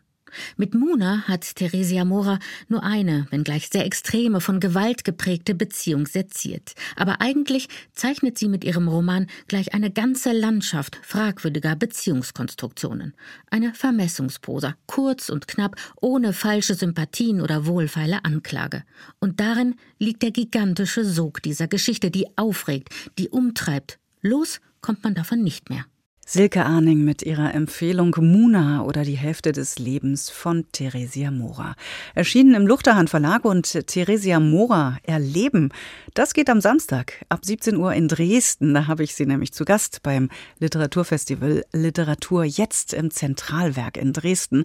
Mit 0.57 0.73
Muna 0.73 1.23
hat 1.27 1.55
Theresia 1.55 2.05
Mora 2.05 2.39
nur 2.67 2.83
eine, 2.83 3.27
wenngleich 3.29 3.69
sehr 3.69 3.85
extreme, 3.85 4.41
von 4.41 4.59
Gewalt 4.59 5.03
geprägte 5.03 5.55
Beziehung 5.55 6.05
seziert. 6.05 6.73
Aber 6.95 7.21
eigentlich 7.21 7.67
zeichnet 7.93 8.37
sie 8.37 8.49
mit 8.49 8.63
ihrem 8.63 8.87
Roman 8.87 9.27
gleich 9.47 9.73
eine 9.73 9.91
ganze 9.91 10.31
Landschaft 10.31 10.99
fragwürdiger 11.01 11.75
Beziehungskonstruktionen. 11.75 13.13
Eine 13.49 13.73
Vermessungsprosa, 13.73 14.75
kurz 14.85 15.29
und 15.29 15.47
knapp, 15.47 15.75
ohne 16.01 16.33
falsche 16.33 16.75
Sympathien 16.75 17.41
oder 17.41 17.65
wohlfeile 17.65 18.25
Anklage. 18.25 18.83
Und 19.19 19.39
darin 19.39 19.75
liegt 19.99 20.23
der 20.23 20.31
gigantische 20.31 21.05
Sog 21.05 21.41
dieser 21.41 21.67
Geschichte, 21.67 22.11
die 22.11 22.27
aufregt, 22.37 22.89
die 23.17 23.29
umtreibt. 23.29 23.99
Los 24.21 24.59
kommt 24.87 25.03
man 25.03 25.15
davon 25.15 25.43
nicht 25.43 25.69
mehr. 25.69 25.83
Silke 26.25 26.65
Arning 26.65 27.03
mit 27.03 27.21
ihrer 27.21 27.53
Empfehlung 27.53 28.15
Muna 28.21 28.83
oder 28.83 29.03
die 29.03 29.17
Hälfte 29.17 29.51
des 29.51 29.79
Lebens 29.79 30.29
von 30.29 30.63
Theresia 30.71 31.29
Mora. 31.29 31.75
Erschienen 32.15 32.55
im 32.55 32.65
Luchterhand 32.65 33.09
Verlag 33.09 33.43
und 33.43 33.85
Theresia 33.87 34.39
Mora 34.39 34.97
erleben. 35.03 35.73
Das 36.13 36.33
geht 36.33 36.49
am 36.49 36.61
Samstag 36.61 37.25
ab 37.27 37.43
17 37.43 37.75
Uhr 37.75 37.93
in 37.93 38.07
Dresden. 38.07 38.73
Da 38.73 38.87
habe 38.87 39.03
ich 39.03 39.13
sie 39.13 39.25
nämlich 39.25 39.51
zu 39.51 39.65
Gast 39.65 40.03
beim 40.03 40.29
Literaturfestival 40.59 41.65
Literatur 41.73 42.45
jetzt 42.45 42.93
im 42.93 43.11
Zentralwerk 43.11 43.97
in 43.97 44.13
Dresden. 44.13 44.63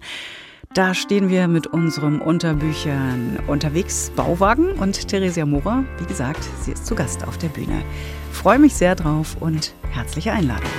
Da 0.73 0.95
stehen 0.95 1.29
wir 1.29 1.47
mit 1.47 1.67
unserem 1.67 2.19
Unterbüchern 2.19 3.37
unterwegs, 3.45 4.11
Bauwagen 4.15 4.71
und 4.71 5.07
Theresia 5.07 5.45
Mora, 5.45 5.83
wie 5.99 6.05
gesagt, 6.05 6.43
sie 6.61 6.71
ist 6.71 6.87
zu 6.87 6.95
Gast 6.95 7.27
auf 7.27 7.37
der 7.37 7.49
Bühne. 7.49 7.83
Freue 8.31 8.57
mich 8.57 8.73
sehr 8.73 8.95
drauf 8.95 9.37
und 9.39 9.75
herzliche 9.91 10.31
Einladung. 10.31 10.71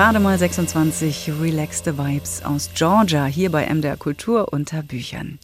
Gerade 0.00 0.18
mal 0.18 0.38
26 0.38 1.30
relaxte 1.42 1.98
Vibes 1.98 2.42
aus 2.42 2.70
Georgia 2.74 3.26
hier 3.26 3.52
bei 3.52 3.66
MDR 3.66 3.98
Kultur 3.98 4.50
unter 4.50 4.82
Büchern. 4.82 5.38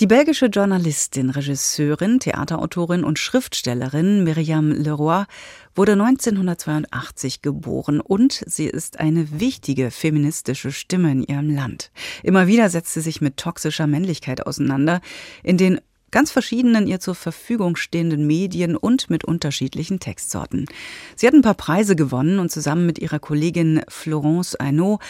Die 0.00 0.06
belgische 0.06 0.46
Journalistin, 0.46 1.28
Regisseurin, 1.28 2.18
Theaterautorin 2.18 3.04
und 3.04 3.18
Schriftstellerin 3.18 4.24
Myriam 4.24 4.70
Leroy 4.70 5.24
wurde 5.74 5.92
1982 5.92 7.42
geboren 7.42 8.00
und 8.00 8.42
sie 8.46 8.64
ist 8.64 9.00
eine 9.00 9.38
wichtige 9.38 9.90
feministische 9.90 10.72
Stimme 10.72 11.12
in 11.12 11.22
ihrem 11.22 11.54
Land. 11.54 11.90
Immer 12.22 12.46
wieder 12.46 12.70
setzt 12.70 12.94
sie 12.94 13.02
sich 13.02 13.20
mit 13.20 13.36
toxischer 13.36 13.86
Männlichkeit 13.86 14.46
auseinander, 14.46 15.02
in 15.42 15.58
den 15.58 15.78
ganz 16.14 16.30
verschiedenen 16.30 16.86
ihr 16.86 17.00
zur 17.00 17.16
Verfügung 17.16 17.74
stehenden 17.74 18.24
Medien 18.24 18.76
und 18.76 19.10
mit 19.10 19.24
unterschiedlichen 19.24 19.98
Textsorten. 19.98 20.66
Sie 21.16 21.26
hat 21.26 21.34
ein 21.34 21.42
paar 21.42 21.54
Preise 21.54 21.96
gewonnen 21.96 22.38
und 22.38 22.52
zusammen 22.52 22.86
mit 22.86 23.00
ihrer 23.00 23.18
Kollegin 23.18 23.82
Florence 23.88 24.54
Arnaud 24.54 25.00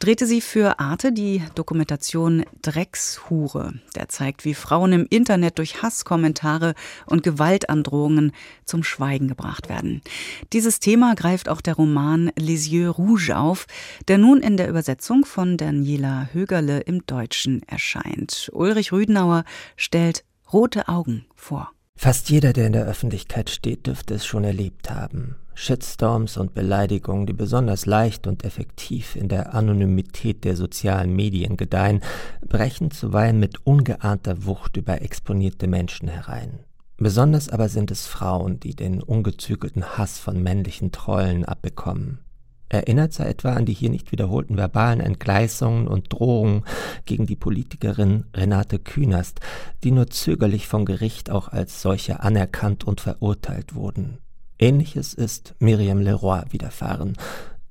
drehte 0.00 0.26
sie 0.26 0.40
für 0.40 0.80
Arte 0.80 1.12
die 1.12 1.42
Dokumentation 1.54 2.46
Dreckshure. 2.62 3.74
Der 3.94 4.08
zeigt, 4.08 4.46
wie 4.46 4.54
Frauen 4.54 4.94
im 4.94 5.06
Internet 5.10 5.58
durch 5.58 5.82
Hasskommentare 5.82 6.72
und 7.04 7.22
Gewaltandrohungen 7.22 8.32
zum 8.64 8.84
Schweigen 8.84 9.28
gebracht 9.28 9.68
werden. 9.68 10.00
Dieses 10.54 10.80
Thema 10.80 11.14
greift 11.14 11.50
auch 11.50 11.60
der 11.60 11.74
Roman 11.74 12.32
Les 12.38 12.70
Yeux 12.70 12.96
Rouges 12.96 13.36
auf, 13.36 13.66
der 14.08 14.16
nun 14.16 14.40
in 14.40 14.56
der 14.56 14.70
Übersetzung 14.70 15.26
von 15.26 15.58
Daniela 15.58 16.30
Högerle 16.32 16.80
im 16.80 17.04
Deutschen 17.04 17.62
erscheint. 17.66 18.48
Ulrich 18.54 18.92
Rüdenauer 18.92 19.44
stellt 19.76 20.24
rote 20.54 20.86
Augen 20.88 21.26
vor. 21.34 21.72
Fast 21.96 22.30
jeder, 22.30 22.52
der 22.52 22.68
in 22.68 22.72
der 22.72 22.86
Öffentlichkeit 22.86 23.50
steht, 23.50 23.88
dürfte 23.88 24.14
es 24.14 24.24
schon 24.24 24.44
erlebt 24.44 24.88
haben. 24.88 25.34
Shitstorms 25.54 26.36
und 26.36 26.54
Beleidigungen, 26.54 27.26
die 27.26 27.32
besonders 27.32 27.86
leicht 27.86 28.28
und 28.28 28.44
effektiv 28.44 29.16
in 29.16 29.28
der 29.28 29.54
Anonymität 29.54 30.44
der 30.44 30.56
sozialen 30.56 31.14
Medien 31.14 31.56
gedeihen, 31.56 32.02
brechen 32.46 32.92
zuweilen 32.92 33.40
mit 33.40 33.66
ungeahnter 33.66 34.44
Wucht 34.46 34.76
über 34.76 35.02
exponierte 35.02 35.66
Menschen 35.66 36.06
herein. 36.08 36.60
Besonders 36.98 37.48
aber 37.48 37.68
sind 37.68 37.90
es 37.90 38.06
Frauen, 38.06 38.60
die 38.60 38.76
den 38.76 39.02
ungezügelten 39.02 39.98
Hass 39.98 40.20
von 40.20 40.40
männlichen 40.40 40.92
Trollen 40.92 41.44
abbekommen. 41.44 42.20
Erinnert 42.68 43.12
sei 43.12 43.26
etwa 43.26 43.52
an 43.52 43.66
die 43.66 43.74
hier 43.74 43.90
nicht 43.90 44.10
wiederholten 44.10 44.56
verbalen 44.56 45.00
Entgleisungen 45.00 45.86
und 45.86 46.12
Drohungen 46.12 46.64
gegen 47.04 47.26
die 47.26 47.36
Politikerin 47.36 48.24
Renate 48.34 48.78
Künast, 48.78 49.40
die 49.84 49.90
nur 49.90 50.08
zögerlich 50.08 50.66
vom 50.66 50.84
Gericht 50.84 51.30
auch 51.30 51.48
als 51.48 51.82
solche 51.82 52.20
anerkannt 52.20 52.84
und 52.84 53.00
verurteilt 53.00 53.74
wurden. 53.74 54.18
Ähnliches 54.58 55.14
ist 55.14 55.54
Miriam 55.58 56.00
Leroy 56.00 56.42
widerfahren. 56.50 57.14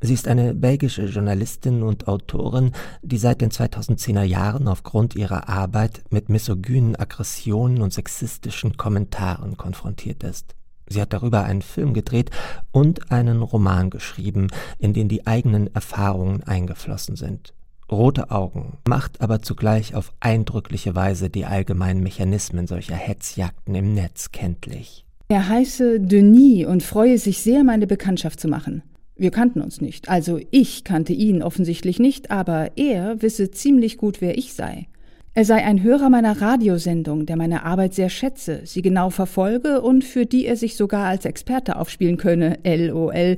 Sie 0.05 0.13
ist 0.13 0.27
eine 0.27 0.53
belgische 0.53 1.05
Journalistin 1.05 1.81
und 1.81 2.09
Autorin, 2.09 2.73
die 3.01 3.17
seit 3.17 3.39
den 3.39 3.51
2010er 3.51 4.23
Jahren 4.23 4.67
aufgrund 4.67 5.15
ihrer 5.15 5.47
Arbeit 5.47 6.03
mit 6.09 6.27
misogynen 6.27 6.97
Aggressionen 6.97 7.81
und 7.81 7.93
sexistischen 7.93 8.75
Kommentaren 8.75 9.55
konfrontiert 9.55 10.23
ist. 10.23 10.55
Sie 10.93 11.01
hat 11.01 11.11
darüber 11.11 11.43
einen 11.43 11.63
Film 11.63 11.93
gedreht 11.93 12.29
und 12.71 13.11
einen 13.11 13.41
Roman 13.41 13.89
geschrieben, 13.89 14.47
in 14.77 14.93
den 14.93 15.09
die 15.09 15.25
eigenen 15.25 15.73
Erfahrungen 15.73 16.43
eingeflossen 16.43 17.15
sind. 17.15 17.53
Rote 17.91 18.31
Augen 18.31 18.77
macht 18.87 19.21
aber 19.21 19.41
zugleich 19.41 19.95
auf 19.95 20.13
eindrückliche 20.19 20.95
Weise 20.95 21.29
die 21.29 21.45
allgemeinen 21.45 22.01
Mechanismen 22.01 22.67
solcher 22.67 22.95
Hetzjagden 22.95 23.75
im 23.75 23.93
Netz 23.93 24.31
kenntlich. 24.31 25.05
Er 25.29 25.49
heiße 25.49 25.99
Denis 25.99 26.67
und 26.67 26.83
freue 26.83 27.17
sich 27.17 27.39
sehr, 27.39 27.63
meine 27.63 27.87
Bekanntschaft 27.87 28.39
zu 28.39 28.47
machen. 28.47 28.83
Wir 29.15 29.31
kannten 29.31 29.61
uns 29.61 29.81
nicht, 29.81 30.09
also 30.09 30.39
ich 30.51 30.83
kannte 30.83 31.13
ihn 31.13 31.43
offensichtlich 31.43 31.99
nicht, 31.99 32.31
aber 32.31 32.77
er 32.77 33.21
wisse 33.21 33.51
ziemlich 33.51 33.97
gut, 33.97 34.21
wer 34.21 34.37
ich 34.37 34.53
sei. 34.53 34.87
Er 35.35 35.45
sei 35.45 35.65
ein 35.65 35.81
Hörer 35.81 36.11
meiner 36.11 36.41
Radiosendung, 36.41 37.25
der 37.25 37.37
meine 37.37 37.65
Arbeit 37.65 37.95
sehr 37.95 38.09
schätze, 38.09 38.61
sie 38.65 38.83
genau 38.83 39.09
verfolge 39.09 39.81
und 39.81 40.03
für 40.03 40.27
die 40.27 40.45
er 40.45 40.55
sich 40.55 40.75
sogar 40.77 41.07
als 41.07 41.25
Experte 41.25 41.75
aufspielen 41.77 42.17
könne, 42.17 42.59
LOL. 42.63 43.37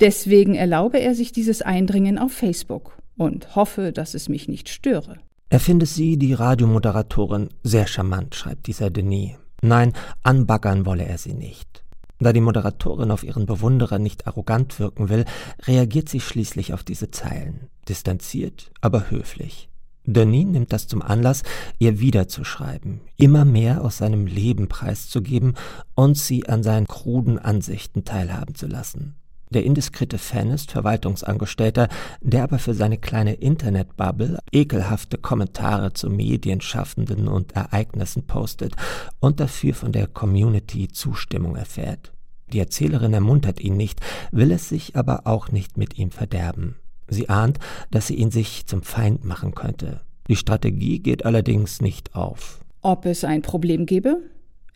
Deswegen 0.00 0.54
erlaube 0.54 1.00
er 1.00 1.14
sich 1.14 1.32
dieses 1.32 1.62
Eindringen 1.62 2.18
auf 2.18 2.32
Facebook 2.32 2.98
und 3.16 3.56
hoffe, 3.56 3.92
dass 3.92 4.12
es 4.12 4.28
mich 4.28 4.48
nicht 4.48 4.68
störe. 4.68 5.16
Er 5.48 5.60
finde 5.60 5.86
sie, 5.86 6.18
die 6.18 6.34
Radiomoderatorin, 6.34 7.48
sehr 7.62 7.86
charmant, 7.86 8.34
schreibt 8.34 8.66
dieser 8.66 8.90
Denis. 8.90 9.30
Nein, 9.62 9.94
anbaggern 10.22 10.84
wolle 10.84 11.06
er 11.06 11.16
sie 11.16 11.32
nicht. 11.32 11.82
Da 12.18 12.34
die 12.34 12.42
Moderatorin 12.42 13.10
auf 13.10 13.24
ihren 13.24 13.46
Bewunderer 13.46 13.98
nicht 13.98 14.26
arrogant 14.26 14.78
wirken 14.78 15.08
will, 15.08 15.24
reagiert 15.62 16.10
sie 16.10 16.20
schließlich 16.20 16.74
auf 16.74 16.84
diese 16.84 17.10
Zeilen. 17.10 17.70
Distanziert, 17.88 18.70
aber 18.82 19.10
höflich. 19.10 19.69
Denis 20.04 20.46
nimmt 20.46 20.72
das 20.72 20.86
zum 20.86 21.02
Anlass, 21.02 21.42
ihr 21.78 22.00
wiederzuschreiben, 22.00 23.00
immer 23.16 23.44
mehr 23.44 23.84
aus 23.84 23.98
seinem 23.98 24.26
Leben 24.26 24.68
preiszugeben 24.68 25.54
und 25.94 26.16
sie 26.16 26.48
an 26.48 26.62
seinen 26.62 26.86
kruden 26.86 27.38
Ansichten 27.38 28.04
teilhaben 28.04 28.54
zu 28.54 28.66
lassen. 28.66 29.16
Der 29.52 29.64
indiskrete 29.64 30.18
Fan 30.18 30.50
ist 30.50 30.70
Verwaltungsangestellter, 30.70 31.88
der 32.20 32.44
aber 32.44 32.60
für 32.60 32.72
seine 32.72 32.98
kleine 32.98 33.34
Internetbubble 33.34 34.38
ekelhafte 34.52 35.18
Kommentare 35.18 35.92
zu 35.92 36.08
Medienschaffenden 36.08 37.26
und 37.26 37.52
Ereignissen 37.56 38.28
postet 38.28 38.76
und 39.18 39.40
dafür 39.40 39.74
von 39.74 39.90
der 39.90 40.06
Community 40.06 40.86
Zustimmung 40.86 41.56
erfährt. 41.56 42.12
Die 42.52 42.60
Erzählerin 42.60 43.12
ermuntert 43.12 43.60
ihn 43.60 43.76
nicht, 43.76 44.00
will 44.30 44.52
es 44.52 44.68
sich 44.68 44.94
aber 44.94 45.26
auch 45.26 45.50
nicht 45.50 45.76
mit 45.76 45.98
ihm 45.98 46.12
verderben. 46.12 46.76
Sie 47.10 47.28
ahnt, 47.28 47.58
dass 47.90 48.06
sie 48.06 48.14
ihn 48.14 48.30
sich 48.30 48.66
zum 48.66 48.82
Feind 48.82 49.24
machen 49.24 49.54
könnte. 49.54 50.00
Die 50.28 50.36
Strategie 50.36 51.00
geht 51.00 51.26
allerdings 51.26 51.82
nicht 51.82 52.14
auf. 52.14 52.60
Ob 52.82 53.04
es 53.04 53.24
ein 53.24 53.42
Problem 53.42 53.84
gebe? 53.84 54.22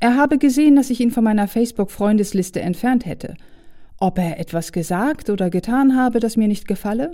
Er 0.00 0.16
habe 0.16 0.36
gesehen, 0.38 0.76
dass 0.76 0.90
ich 0.90 1.00
ihn 1.00 1.12
von 1.12 1.24
meiner 1.24 1.46
Facebook-Freundesliste 1.46 2.60
entfernt 2.60 3.06
hätte. 3.06 3.36
Ob 3.98 4.18
er 4.18 4.40
etwas 4.40 4.72
gesagt 4.72 5.30
oder 5.30 5.48
getan 5.48 5.96
habe, 5.96 6.18
das 6.18 6.36
mir 6.36 6.48
nicht 6.48 6.66
gefalle? 6.66 7.12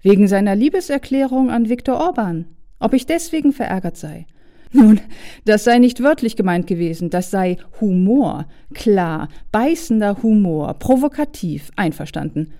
Wegen 0.00 0.26
seiner 0.26 0.56
Liebeserklärung 0.56 1.50
an 1.50 1.68
Viktor 1.68 2.00
Orban. 2.00 2.46
Ob 2.80 2.94
ich 2.94 3.04
deswegen 3.04 3.52
verärgert 3.52 3.98
sei? 3.98 4.26
Nun, 4.72 5.00
das 5.44 5.64
sei 5.64 5.78
nicht 5.78 6.02
wörtlich 6.02 6.34
gemeint 6.34 6.66
gewesen, 6.66 7.10
das 7.10 7.30
sei 7.30 7.58
Humor, 7.80 8.46
klar, 8.74 9.28
beißender 9.52 10.22
Humor, 10.22 10.74
provokativ, 10.74 11.70
einverstanden 11.76 12.52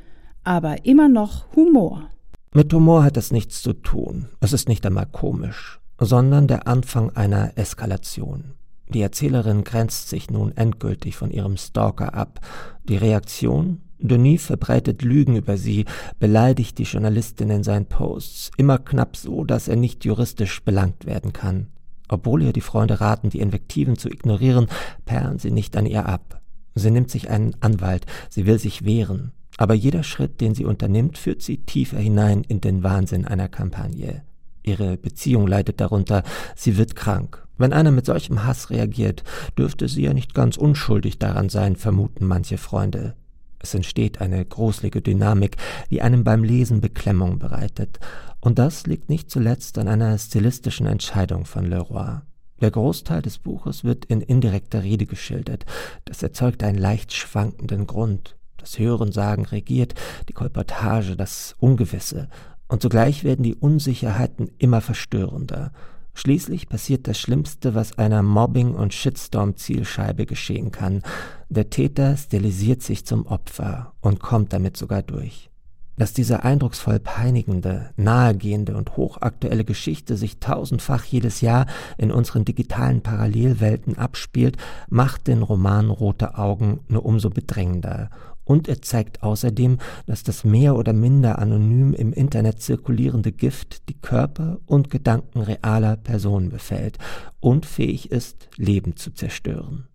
aber 0.47 0.85
immer 0.85 1.09
noch 1.09 1.45
Humor. 1.57 2.09
Mit 2.55 2.73
Humor 2.73 3.05
hat 3.05 3.17
es 3.17 3.33
nichts 3.33 3.61
zu 3.63 3.73
tun. 3.73 4.27
Es 4.41 4.53
ist 4.53 4.69
nicht 4.69 4.87
einmal 4.87 5.07
komisch, 5.07 5.81
sondern 5.99 6.47
der 6.47 6.69
Anfang 6.69 7.11
einer 7.11 7.59
Eskalation. 7.59 8.53
Die 8.89 9.03
Erzählerin 9.03 9.65
grenzt 9.65 10.09
sich 10.09 10.31
nun 10.31 10.57
endgültig 10.57 11.17
von 11.17 11.33
ihrem 11.33 11.57
Stalker 11.57 12.15
ab. 12.15 12.41
Die 12.85 12.97
Reaktion? 12.97 13.83
Denis 13.99 14.47
verbreitet 14.47 15.03
Lügen 15.03 15.37
über 15.37 15.57
sie, 15.57 15.85
beleidigt 16.21 16.79
die 16.79 16.85
Journalistin 16.85 17.51
in 17.51 17.65
seinen 17.65 17.87
Posts, 17.87 18.53
immer 18.57 18.79
knapp 18.79 19.17
so, 19.17 19.43
dass 19.43 19.69
er 19.69 19.77
nicht 19.77 20.05
juristisch 20.05 20.63
belangt 20.63 21.07
werden 21.07 21.33
kann. 21.33 21.69
Obwohl 22.09 22.43
ihr 22.43 22.53
die 22.53 22.61
Freunde 22.61 23.01
raten, 23.01 23.31
die 23.31 23.41
Invektiven 23.41 23.97
zu 23.97 24.09
ignorieren, 24.09 24.69
perren 25.07 25.39
sie 25.39 25.51
nicht 25.51 25.77
an 25.77 25.87
ihr 25.87 26.07
ab. 26.07 26.41
Sie 26.75 26.91
nimmt 26.91 27.11
sich 27.11 27.31
einen 27.31 27.57
Anwalt, 27.61 28.07
sie 28.29 28.47
will 28.47 28.59
sich 28.59 28.85
wehren. 28.85 29.33
Aber 29.57 29.75
jeder 29.75 30.03
Schritt, 30.03 30.41
den 30.41 30.55
sie 30.55 30.65
unternimmt, 30.65 31.19
führt 31.19 31.43
sie 31.43 31.59
tiefer 31.59 31.99
hinein 31.99 32.45
in 32.45 32.61
den 32.61 32.83
Wahnsinn 32.83 33.25
einer 33.25 33.49
Kampagne. 33.49 34.23
Ihre 34.63 34.97
Beziehung 34.97 35.47
leidet 35.47 35.81
darunter, 35.81 36.23
sie 36.55 36.77
wird 36.77 36.97
krank. 36.97 37.47
Wenn 37.57 37.73
einer 37.73 37.91
mit 37.91 38.05
solchem 38.05 38.45
Hass 38.45 38.71
reagiert, 38.71 39.25
dürfte 39.57 39.89
sie 39.89 40.03
ja 40.03 40.13
nicht 40.13 40.35
ganz 40.35 40.57
unschuldig 40.57 41.19
daran 41.19 41.49
sein, 41.49 41.77
vermuten 41.77 42.27
manche 42.27 42.59
Freunde. 42.59 43.15
Es 43.59 43.73
entsteht 43.75 44.21
eine 44.21 44.45
gruselige 44.45 45.01
Dynamik, 45.01 45.57
die 45.91 46.03
einem 46.03 46.25
beim 46.25 46.45
Lesen 46.45 46.81
Beklemmung 46.81 47.39
bereitet. 47.39 47.99
Und 48.41 48.59
das 48.59 48.87
liegt 48.87 49.09
nicht 49.09 49.31
zuletzt 49.31 49.79
an 49.79 49.89
einer 49.89 50.19
stilistischen 50.19 50.87
Entscheidung 50.87 51.47
von 51.47 51.65
Leroy. 51.65 52.19
Der 52.61 52.71
Großteil 52.71 53.23
des 53.23 53.39
Buches 53.39 53.85
wird 53.85 54.05
in 54.07 54.21
indirekter 54.21 54.83
Rede 54.83 55.07
geschildert. 55.07 55.65
Das 56.05 56.23
erzeugt 56.23 56.63
einen 56.63 56.79
leicht 56.79 57.13
schwankenden 57.13 57.87
Grund. 57.87 58.36
Das 58.67 58.81
Hörensagen 58.81 59.45
regiert, 59.45 59.95
die 60.29 60.33
Kolportage, 60.33 61.15
das 61.15 61.55
Ungewisse, 61.61 62.29
und 62.67 62.83
zugleich 62.83 63.23
werden 63.23 63.45
die 63.45 63.55
Unsicherheiten 63.55 64.51
immer 64.59 64.81
verstörender. 64.81 65.71
Schließlich 66.15 66.69
passiert 66.69 67.07
das 67.07 67.17
Schlimmste, 67.17 67.77
was 67.77 67.97
einer 67.97 68.25
Mobbing- 68.25 68.75
und 68.75 68.93
Shitstorm-Zielscheibe 68.93 70.27
geschehen 70.27 70.73
kann. 70.73 71.03
Der 71.49 71.71
Täter 71.71 72.17
stilisiert 72.17 72.83
sich 72.83 73.07
zum 73.07 73.25
Opfer 73.27 73.93
und 74.01 74.19
kommt 74.19 74.53
damit 74.53 74.77
sogar 74.77 75.03
durch. 75.03 75.49
Dass 75.97 76.13
diese 76.13 76.43
eindrucksvoll 76.43 76.99
peinigende, 76.99 77.91
nahegehende 77.97 78.77
und 78.77 78.97
hochaktuelle 78.97 79.65
Geschichte 79.65 80.17
sich 80.17 80.41
tausendfach 80.41 81.05
jedes 81.05 81.41
Jahr 81.41 81.67
in 81.99 82.11
unseren 82.11 82.45
digitalen 82.45 83.01
Parallelwelten 83.01 83.97
abspielt, 83.97 84.57
macht 84.91 85.29
den 85.29 85.43
Roman 85.43 85.89
Rote 85.89 86.37
Augen 86.37 86.81
nur 86.89 87.07
umso 87.07 87.31
bedrängender 87.31 88.11
Und 88.47 88.69
er 88.69 88.81
zeigt 88.81 89.23
außerdem, 89.23 89.79
dass 90.07 90.23
das 90.23 90.45
mehr 90.45 90.77
oder 90.77 90.93
minder 90.93 91.39
anonym 91.41 91.93
im 91.93 92.13
Internet 92.13 92.63
zirkulierende 92.63 93.33
Gift 93.33 93.89
die 93.89 94.01
Körper 94.01 94.59
und 94.67 94.89
Gedanken 94.89 95.41
realer 95.41 95.97
Personen 95.97 96.49
befällt 96.49 96.97
und 97.41 97.67
fähig 97.67 98.13
ist, 98.13 98.49
Leben 98.57 98.97
zu 98.97 99.13
zerstören. 99.13 99.89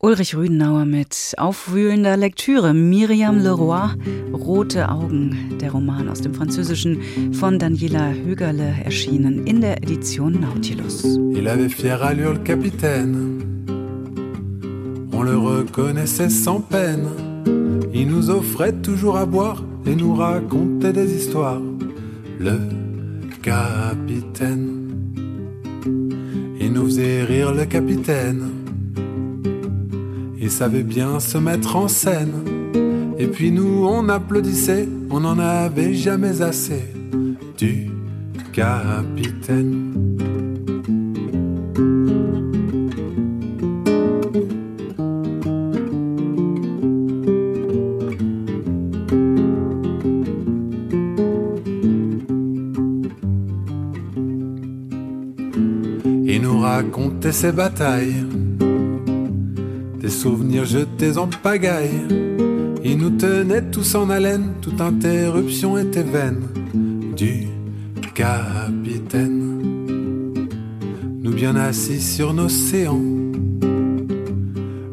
Ulrich 0.00 0.36
Rüdenauer 0.36 0.84
mit 0.84 1.34
aufwühlender 1.38 2.16
Lektüre. 2.16 2.72
Miriam 2.72 3.40
Leroy, 3.40 3.90
Rote 4.32 4.88
Augen, 4.88 5.58
der 5.60 5.72
Roman 5.72 6.08
aus 6.08 6.20
dem 6.20 6.34
Französischen 6.34 7.02
von 7.34 7.58
Daniela 7.58 8.12
Högerle, 8.12 8.76
erschienen 8.84 9.44
in 9.44 9.60
der 9.60 9.82
Edition 9.82 10.40
Nautilus. 10.40 11.02
Il 11.32 11.48
avait 11.48 11.68
fière 11.68 12.00
allure 12.00 12.34
le 12.34 12.44
capitaine. 12.44 13.42
On 15.12 15.24
le 15.24 15.36
reconnaissait 15.36 16.30
sans 16.30 16.60
peine. 16.60 17.27
Il 17.94 18.08
nous 18.08 18.30
offrait 18.30 18.72
toujours 18.72 19.16
à 19.16 19.26
boire 19.26 19.64
et 19.86 19.94
nous 19.94 20.14
racontait 20.14 20.92
des 20.92 21.16
histoires. 21.16 21.60
Le 22.38 22.58
capitaine. 23.42 24.78
Il 26.60 26.72
nous 26.72 26.84
faisait 26.84 27.24
rire 27.24 27.52
le 27.52 27.64
capitaine. 27.64 28.50
Il 30.40 30.50
savait 30.50 30.82
bien 30.82 31.20
se 31.20 31.38
mettre 31.38 31.76
en 31.76 31.88
scène. 31.88 32.44
Et 33.18 33.26
puis 33.26 33.50
nous, 33.50 33.84
on 33.86 34.08
applaudissait, 34.08 34.88
on 35.10 35.20
n'en 35.20 35.38
avait 35.38 35.94
jamais 35.94 36.40
assez 36.42 36.82
du 37.58 37.90
capitaine. 38.52 40.07
Ses 57.32 57.52
batailles 57.52 58.24
des 60.00 60.08
souvenirs 60.08 60.64
jetés 60.64 61.18
en 61.18 61.26
pagaille. 61.26 62.06
Il 62.84 62.98
nous 62.98 63.10
tenait 63.10 63.62
tous 63.62 63.94
en 63.94 64.08
haleine, 64.08 64.54
toute 64.62 64.80
interruption 64.80 65.76
était 65.76 66.02
vaine 66.02 66.42
du 67.16 67.48
capitaine. 68.14 69.58
Nous 71.22 71.32
bien 71.32 71.56
assis 71.56 72.00
sur 72.00 72.32
nos 72.32 72.48
séants, 72.48 73.02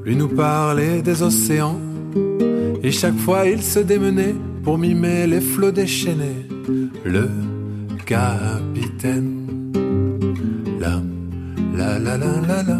lui 0.03 0.15
nous 0.15 0.27
parlait 0.27 1.01
des 1.01 1.21
océans, 1.21 1.79
et 2.83 2.91
chaque 2.91 3.17
fois 3.17 3.47
il 3.47 3.61
se 3.61 3.79
démenait 3.79 4.35
pour 4.63 4.77
mimer 4.77 5.27
les 5.27 5.41
flots 5.41 5.71
déchaînés. 5.71 6.47
Le 7.05 7.29
capitaine. 8.05 9.34
La, 11.85 11.99
la, 11.99 12.17
la, 12.17 12.41
la, 12.41 12.63
la, 12.63 12.79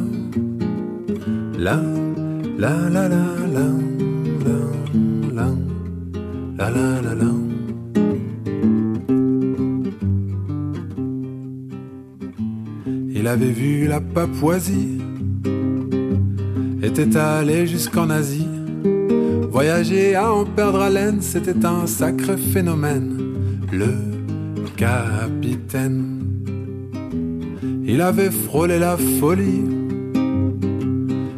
la. 1.59 1.75
La, 2.57 2.71
la 2.89 2.89
la 2.89 3.07
la 3.07 3.25
la 3.53 3.67
la 5.33 6.69
la 6.69 7.01
la 7.01 7.13
la 7.13 7.31
Il 13.13 13.27
avait 13.27 13.51
vu 13.51 13.87
la 13.87 14.01
Papouasie, 14.01 14.99
était 16.81 17.15
allé 17.15 17.67
jusqu'en 17.67 18.09
Asie. 18.09 18.47
Voyager 19.51 20.15
à 20.15 20.33
en 20.33 20.45
perdre 20.45 20.81
haleine, 20.81 21.21
c'était 21.21 21.63
un 21.63 21.85
sacré 21.85 22.37
phénomène. 22.37 23.19
Le 23.71 23.93
capitaine, 24.75 26.14
il 27.95 28.01
avait 28.01 28.29
frôlé 28.29 28.77
la 28.77 28.97
folie. 28.97 29.63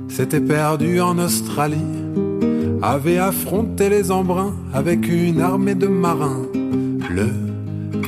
S'était 0.10 0.41
perdu 0.41 1.00
en 1.00 1.20
Australie, 1.20 1.93
avait 2.82 3.20
affronté 3.20 3.89
les 3.89 4.10
embruns 4.10 4.56
avec 4.74 5.08
une 5.08 5.39
armée 5.39 5.76
de 5.76 5.86
marins. 5.86 6.48
Le 7.12 7.30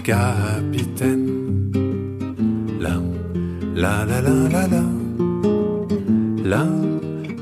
capitaine, 0.03 1.27
la 2.79 2.95
la 3.75 4.03
la 4.09 4.19
la 4.23 4.41
la 4.49 4.67
la, 6.43 6.65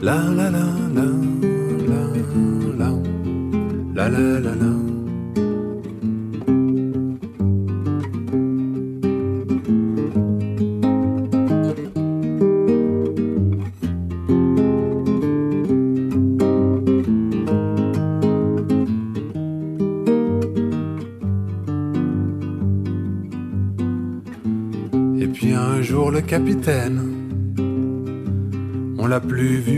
la 0.02 0.18
la 0.36 0.50
la 3.96 4.10
la 4.10 4.40
la 4.42 4.77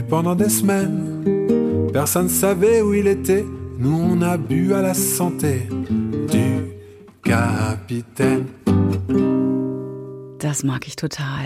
pendant 0.10 0.36
des 0.36 0.50
semaines. 0.50 1.90
Personne 1.94 2.30
savait 2.30 2.82
où 2.82 2.94
il 2.94 3.08
était. 3.08 3.46
Nous 3.78 3.96
on 3.96 4.22
a 4.22 4.38
bu 4.38 4.74
à 4.74 4.82
la 4.82 4.94
santé 4.94 5.70
du 6.32 6.66
Kapitän. 7.24 8.48
Das 10.40 10.64
mag 10.64 10.86
ich 10.88 10.96
total. 10.96 11.46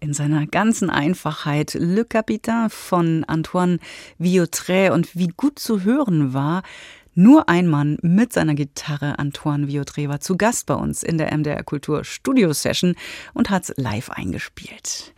In 0.00 0.12
seiner 0.12 0.46
ganzen 0.46 0.90
Einfachheit. 0.90 1.74
Le 1.74 2.04
Capitaine 2.04 2.68
von 2.70 3.24
Antoine 3.26 3.78
Viautré 4.18 4.90
und 4.90 5.16
wie 5.16 5.28
gut 5.28 5.58
zu 5.58 5.82
hören 5.82 6.34
war, 6.34 6.62
nur 7.14 7.48
ein 7.48 7.68
Mann 7.68 7.98
mit 8.02 8.32
seiner 8.32 8.54
Gitarre, 8.54 9.18
Antoine 9.18 9.66
Viautré, 9.66 10.08
war 10.08 10.20
zu 10.20 10.36
Gast 10.36 10.66
bei 10.66 10.74
uns 10.74 11.02
in 11.02 11.16
der 11.16 11.36
MDR 11.36 11.62
Kultur 11.62 12.04
Studio 12.04 12.52
Session 12.52 12.96
und 13.34 13.50
hat's 13.50 13.72
live 13.76 14.10
eingespielt. 14.10 15.14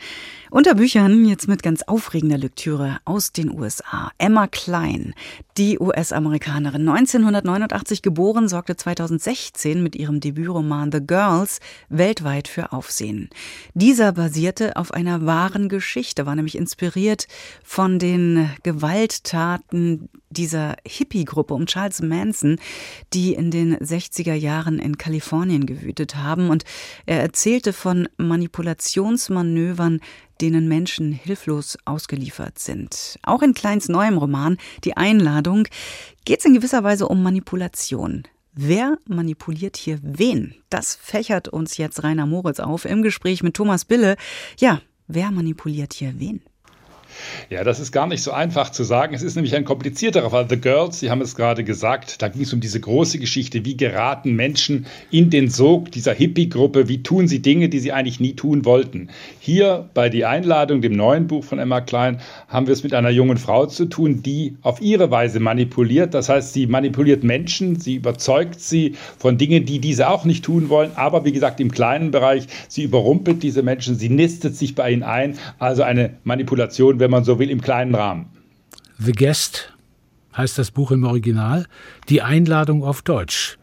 Unter 0.50 0.76
Büchern 0.76 1.24
jetzt 1.24 1.48
mit 1.48 1.64
ganz 1.64 1.82
aufregender 1.82 2.38
Lektüre 2.38 2.98
aus 3.04 3.32
den 3.32 3.50
USA. 3.50 4.12
Emma 4.16 4.46
Klein, 4.46 5.12
die 5.58 5.78
US-Amerikanerin, 5.80 6.88
1989 6.88 8.00
geboren, 8.00 8.48
sorgte 8.48 8.76
2016 8.76 9.82
mit 9.82 9.96
ihrem 9.96 10.20
Debütroman 10.20 10.92
The 10.92 11.00
Girls 11.04 11.58
weltweit 11.88 12.46
für 12.46 12.72
Aufsehen. 12.72 13.28
Dieser 13.74 14.12
basierte 14.12 14.76
auf 14.76 14.94
einer 14.94 15.26
wahren 15.26 15.68
Geschichte, 15.68 16.26
war 16.26 16.36
nämlich 16.36 16.56
inspiriert 16.56 17.26
von 17.64 17.98
den 17.98 18.48
Gewalttaten 18.62 20.08
dieser 20.30 20.76
Hippie-Gruppe 20.86 21.54
um 21.54 21.66
Charles 21.66 22.02
Manson, 22.02 22.58
die 23.12 23.34
in 23.34 23.50
den 23.50 23.76
60er 23.78 24.34
Jahren 24.34 24.78
in 24.78 24.98
Kalifornien 24.98 25.66
gewütet 25.66 26.16
haben. 26.16 26.50
Und 26.50 26.64
er 27.06 27.20
erzählte 27.20 27.72
von 27.72 28.08
Manipulationsmanövern, 28.16 30.00
denen 30.40 30.68
Menschen 30.68 31.12
hilflos 31.12 31.78
ausgeliefert 31.84 32.58
sind. 32.58 33.18
Auch 33.22 33.42
in 33.42 33.54
Kleins 33.54 33.88
neuem 33.88 34.18
Roman 34.18 34.58
Die 34.84 34.96
Einladung 34.96 35.68
geht 36.24 36.40
es 36.40 36.44
in 36.44 36.54
gewisser 36.54 36.84
Weise 36.84 37.08
um 37.08 37.22
Manipulation. 37.22 38.24
Wer 38.52 38.96
manipuliert 39.06 39.76
hier 39.76 39.98
wen? 40.02 40.54
Das 40.70 40.94
fächert 40.94 41.48
uns 41.48 41.76
jetzt 41.76 42.02
Rainer 42.02 42.26
Moritz 42.26 42.58
auf 42.58 42.86
im 42.86 43.02
Gespräch 43.02 43.42
mit 43.42 43.54
Thomas 43.54 43.84
Bille. 43.84 44.16
Ja, 44.58 44.80
wer 45.06 45.30
manipuliert 45.30 45.92
hier 45.92 46.18
wen? 46.18 46.40
Ja, 47.50 47.64
das 47.64 47.80
ist 47.80 47.92
gar 47.92 48.06
nicht 48.06 48.22
so 48.22 48.32
einfach 48.32 48.70
zu 48.70 48.84
sagen. 48.84 49.14
Es 49.14 49.22
ist 49.22 49.34
nämlich 49.34 49.54
ein 49.54 49.64
komplizierterer 49.64 50.30
Fall. 50.30 50.46
The 50.48 50.60
Girls, 50.60 51.00
Sie 51.00 51.10
haben 51.10 51.20
es 51.20 51.34
gerade 51.34 51.64
gesagt, 51.64 52.22
da 52.22 52.28
ging 52.28 52.42
es 52.42 52.52
um 52.52 52.60
diese 52.60 52.80
große 52.80 53.18
Geschichte. 53.18 53.64
Wie 53.64 53.76
geraten 53.76 54.34
Menschen 54.34 54.86
in 55.10 55.30
den 55.30 55.48
Sog 55.48 55.92
dieser 55.92 56.14
Hippie-Gruppe? 56.14 56.88
Wie 56.88 57.02
tun 57.02 57.28
sie 57.28 57.40
Dinge, 57.40 57.68
die 57.68 57.78
sie 57.78 57.92
eigentlich 57.92 58.20
nie 58.20 58.34
tun 58.34 58.64
wollten? 58.64 59.08
Hier 59.40 59.88
bei 59.94 60.08
Die 60.08 60.24
Einladung, 60.24 60.80
dem 60.80 60.92
neuen 60.92 61.26
Buch 61.26 61.44
von 61.44 61.58
Emma 61.58 61.80
Klein, 61.80 62.20
haben 62.48 62.66
wir 62.66 62.72
es 62.72 62.82
mit 62.82 62.94
einer 62.94 63.10
jungen 63.10 63.38
Frau 63.38 63.66
zu 63.66 63.86
tun, 63.86 64.22
die 64.22 64.56
auf 64.62 64.80
ihre 64.80 65.10
Weise 65.10 65.40
manipuliert. 65.40 66.14
Das 66.14 66.28
heißt, 66.28 66.52
sie 66.52 66.66
manipuliert 66.66 67.24
Menschen, 67.24 67.78
sie 67.78 67.96
überzeugt 67.96 68.60
sie 68.60 68.94
von 69.18 69.38
Dingen, 69.38 69.64
die 69.64 69.78
diese 69.78 70.08
auch 70.08 70.24
nicht 70.24 70.44
tun 70.44 70.68
wollen. 70.68 70.90
Aber 70.94 71.24
wie 71.24 71.32
gesagt, 71.32 71.60
im 71.60 71.70
kleinen 71.70 72.10
Bereich, 72.10 72.46
sie 72.68 72.82
überrumpelt 72.82 73.42
diese 73.42 73.62
Menschen, 73.62 73.96
sie 73.96 74.08
nistet 74.08 74.56
sich 74.56 74.74
bei 74.74 74.90
ihnen 74.90 75.02
ein. 75.02 75.38
Also 75.58 75.82
eine 75.82 76.14
Manipulation, 76.24 77.00
wenn 77.06 77.12
man 77.12 77.22
so 77.22 77.38
will, 77.38 77.50
im 77.50 77.60
kleinen 77.60 77.94
Rahmen. 77.94 78.26
The 78.98 79.12
Guest 79.12 79.72
heißt 80.36 80.58
das 80.58 80.72
Buch 80.72 80.90
im 80.90 81.04
Original, 81.04 81.66
die 82.08 82.20
Einladung 82.20 82.82
auf 82.82 83.02
Deutsch. 83.02 83.58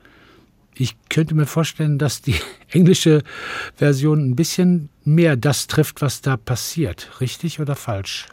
Ich 0.76 0.96
könnte 1.10 1.36
mir 1.36 1.46
vorstellen, 1.46 1.98
dass 1.98 2.22
die 2.22 2.36
englische 2.72 3.22
Version 3.76 4.30
ein 4.30 4.38
bisschen 4.38 4.88
mehr 5.04 5.36
das 5.36 5.68
trifft, 5.68 6.02
was 6.02 6.22
da 6.22 6.38
passiert. 6.38 7.20
Richtig 7.20 7.60
oder 7.60 7.76
falsch? 7.76 8.28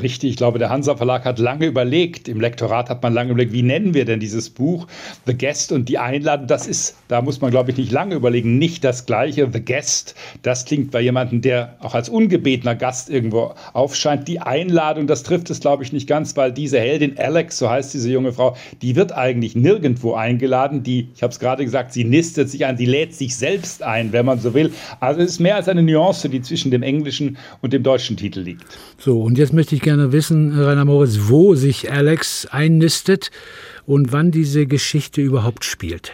Richtig, 0.00 0.30
ich 0.30 0.36
glaube, 0.36 0.58
der 0.58 0.70
Hansa 0.70 0.96
Verlag 0.96 1.24
hat 1.24 1.38
lange 1.38 1.66
überlegt, 1.66 2.28
im 2.28 2.40
Lektorat 2.40 2.88
hat 2.88 3.02
man 3.02 3.12
lange 3.12 3.32
überlegt, 3.32 3.52
wie 3.52 3.62
nennen 3.62 3.94
wir 3.94 4.04
denn 4.04 4.20
dieses 4.20 4.48
Buch? 4.48 4.86
The 5.26 5.36
Guest 5.36 5.72
und 5.72 5.88
die 5.88 5.98
Einladung, 5.98 6.46
das 6.46 6.66
ist, 6.66 6.96
da 7.08 7.20
muss 7.20 7.40
man, 7.40 7.50
glaube 7.50 7.70
ich, 7.70 7.76
nicht 7.76 7.92
lange 7.92 8.14
überlegen, 8.14 8.58
nicht 8.58 8.84
das 8.84 9.06
gleiche. 9.06 9.48
The 9.52 9.62
Guest, 9.62 10.14
das 10.42 10.64
klingt 10.64 10.90
bei 10.92 11.00
jemandem, 11.00 11.42
der 11.42 11.76
auch 11.80 11.94
als 11.94 12.08
ungebetener 12.08 12.74
Gast 12.74 13.10
irgendwo 13.10 13.54
aufscheint. 13.72 14.28
Die 14.28 14.40
Einladung, 14.40 15.06
das 15.06 15.24
trifft 15.24 15.50
es, 15.50 15.60
glaube 15.60 15.82
ich, 15.82 15.92
nicht 15.92 16.06
ganz, 16.06 16.36
weil 16.36 16.52
diese 16.52 16.80
Heldin 16.80 17.18
Alex, 17.18 17.58
so 17.58 17.68
heißt 17.68 17.92
diese 17.92 18.10
junge 18.10 18.32
Frau, 18.32 18.56
die 18.80 18.96
wird 18.96 19.12
eigentlich 19.12 19.54
nirgendwo 19.54 20.14
eingeladen. 20.14 20.82
Die, 20.82 21.08
ich 21.14 21.22
habe 21.22 21.32
es 21.32 21.38
gerade 21.38 21.64
gesagt, 21.64 21.92
sie 21.92 22.04
nistet 22.04 22.48
sich 22.48 22.64
ein, 22.64 22.78
sie 22.78 22.86
lädt 22.86 23.14
sich 23.14 23.36
selbst 23.36 23.82
ein, 23.82 24.12
wenn 24.12 24.24
man 24.24 24.38
so 24.40 24.54
will. 24.54 24.72
Also 25.00 25.20
es 25.20 25.32
ist 25.32 25.40
mehr 25.40 25.56
als 25.56 25.68
eine 25.68 25.82
Nuance, 25.82 26.28
die 26.28 26.40
zwischen 26.40 26.70
dem 26.70 26.82
englischen 26.82 27.36
und 27.60 27.72
dem 27.72 27.82
deutschen 27.82 28.16
Titel 28.16 28.40
liegt. 28.40 28.64
So, 28.98 29.20
und 29.20 29.36
jetzt 29.36 29.52
möchte 29.52 29.74
ich 29.74 29.81
gerne 29.82 30.12
wissen, 30.12 30.58
Rainer 30.58 30.84
Moritz, 30.84 31.18
wo 31.24 31.54
sich 31.54 31.92
Alex 31.92 32.46
einnistet 32.46 33.30
und 33.84 34.12
wann 34.12 34.30
diese 34.30 34.66
Geschichte 34.66 35.20
überhaupt 35.20 35.64
spielt. 35.64 36.12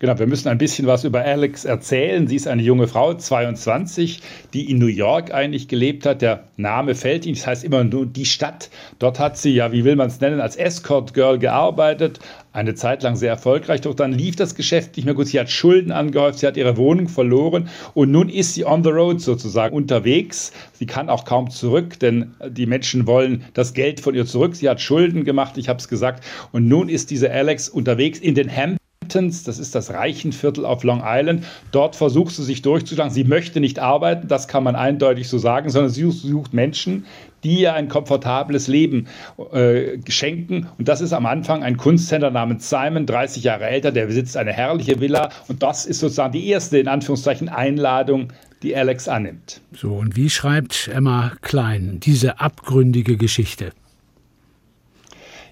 Genau, 0.00 0.18
wir 0.18 0.26
müssen 0.26 0.48
ein 0.48 0.56
bisschen 0.56 0.86
was 0.86 1.04
über 1.04 1.20
Alex 1.20 1.66
erzählen. 1.66 2.26
Sie 2.26 2.34
ist 2.34 2.48
eine 2.48 2.62
junge 2.62 2.88
Frau, 2.88 3.12
22, 3.12 4.22
die 4.54 4.70
in 4.70 4.78
New 4.78 4.86
York 4.86 5.30
eigentlich 5.30 5.68
gelebt 5.68 6.06
hat. 6.06 6.22
Der 6.22 6.44
Name 6.56 6.94
fällt 6.94 7.26
Ihnen, 7.26 7.34
das 7.34 7.46
heißt 7.46 7.64
immer 7.64 7.84
nur 7.84 8.06
die 8.06 8.24
Stadt. 8.24 8.70
Dort 8.98 9.18
hat 9.18 9.36
sie, 9.36 9.54
ja, 9.54 9.72
wie 9.72 9.84
will 9.84 9.96
man 9.96 10.08
es 10.08 10.18
nennen, 10.18 10.40
als 10.40 10.56
Escort 10.56 11.12
Girl 11.12 11.38
gearbeitet, 11.38 12.18
eine 12.54 12.74
Zeit 12.74 13.02
lang 13.02 13.14
sehr 13.14 13.28
erfolgreich, 13.28 13.82
doch 13.82 13.94
dann 13.94 14.12
lief 14.12 14.36
das 14.36 14.54
Geschäft 14.54 14.96
nicht 14.96 15.04
mehr 15.04 15.12
gut. 15.12 15.26
Sie 15.26 15.38
hat 15.38 15.50
Schulden 15.50 15.92
angehäuft, 15.92 16.38
sie 16.38 16.46
hat 16.46 16.56
ihre 16.56 16.78
Wohnung 16.78 17.08
verloren 17.08 17.68
und 17.92 18.10
nun 18.10 18.30
ist 18.30 18.54
sie 18.54 18.64
on 18.64 18.82
the 18.82 18.88
road 18.88 19.20
sozusagen 19.20 19.76
unterwegs. 19.76 20.52
Sie 20.72 20.86
kann 20.86 21.10
auch 21.10 21.26
kaum 21.26 21.50
zurück, 21.50 21.98
denn 21.98 22.32
die 22.48 22.64
Menschen 22.64 23.06
wollen 23.06 23.44
das 23.52 23.74
Geld 23.74 24.00
von 24.00 24.14
ihr 24.14 24.24
zurück. 24.24 24.56
Sie 24.56 24.66
hat 24.66 24.80
Schulden 24.80 25.24
gemacht, 25.24 25.58
ich 25.58 25.68
habe 25.68 25.78
es 25.78 25.88
gesagt. 25.88 26.24
Und 26.52 26.68
nun 26.68 26.88
ist 26.88 27.10
diese 27.10 27.30
Alex 27.30 27.68
unterwegs 27.68 28.18
in 28.18 28.34
den 28.34 28.48
Hamptons 28.48 28.79
Hamptons, 29.10 29.42
das 29.42 29.58
ist 29.58 29.74
das 29.74 29.90
Reichenviertel 29.90 30.64
auf 30.64 30.84
Long 30.84 31.02
Island. 31.04 31.44
Dort 31.72 31.96
versucht 31.96 32.34
sie 32.34 32.44
sich 32.44 32.62
durchzuschlagen. 32.62 33.12
Sie 33.12 33.24
möchte 33.24 33.60
nicht 33.60 33.78
arbeiten, 33.78 34.28
das 34.28 34.46
kann 34.46 34.62
man 34.62 34.76
eindeutig 34.76 35.28
so 35.28 35.38
sagen, 35.38 35.68
sondern 35.68 35.90
sie 35.90 36.08
sucht 36.10 36.54
Menschen, 36.54 37.04
die 37.42 37.60
ihr 37.60 37.74
ein 37.74 37.88
komfortables 37.88 38.68
Leben 38.68 39.08
äh, 39.52 39.98
schenken. 40.08 40.68
Und 40.78 40.88
das 40.88 41.00
ist 41.00 41.12
am 41.12 41.26
Anfang 41.26 41.62
ein 41.62 41.76
Kunsthändler 41.76 42.30
namens 42.30 42.70
Simon, 42.70 43.06
30 43.06 43.42
Jahre 43.42 43.66
älter, 43.66 43.90
der 43.90 44.06
besitzt 44.06 44.36
eine 44.36 44.52
herrliche 44.52 45.00
Villa. 45.00 45.30
Und 45.48 45.62
das 45.62 45.86
ist 45.86 46.00
sozusagen 46.00 46.32
die 46.32 46.46
erste, 46.48 46.78
in 46.78 46.88
Anführungszeichen, 46.88 47.48
Einladung, 47.48 48.28
die 48.62 48.76
Alex 48.76 49.08
annimmt. 49.08 49.60
So, 49.72 49.94
und 49.94 50.16
wie 50.16 50.30
schreibt 50.30 50.90
Emma 50.92 51.32
Klein 51.40 51.98
diese 52.00 52.40
abgründige 52.40 53.16
Geschichte? 53.16 53.72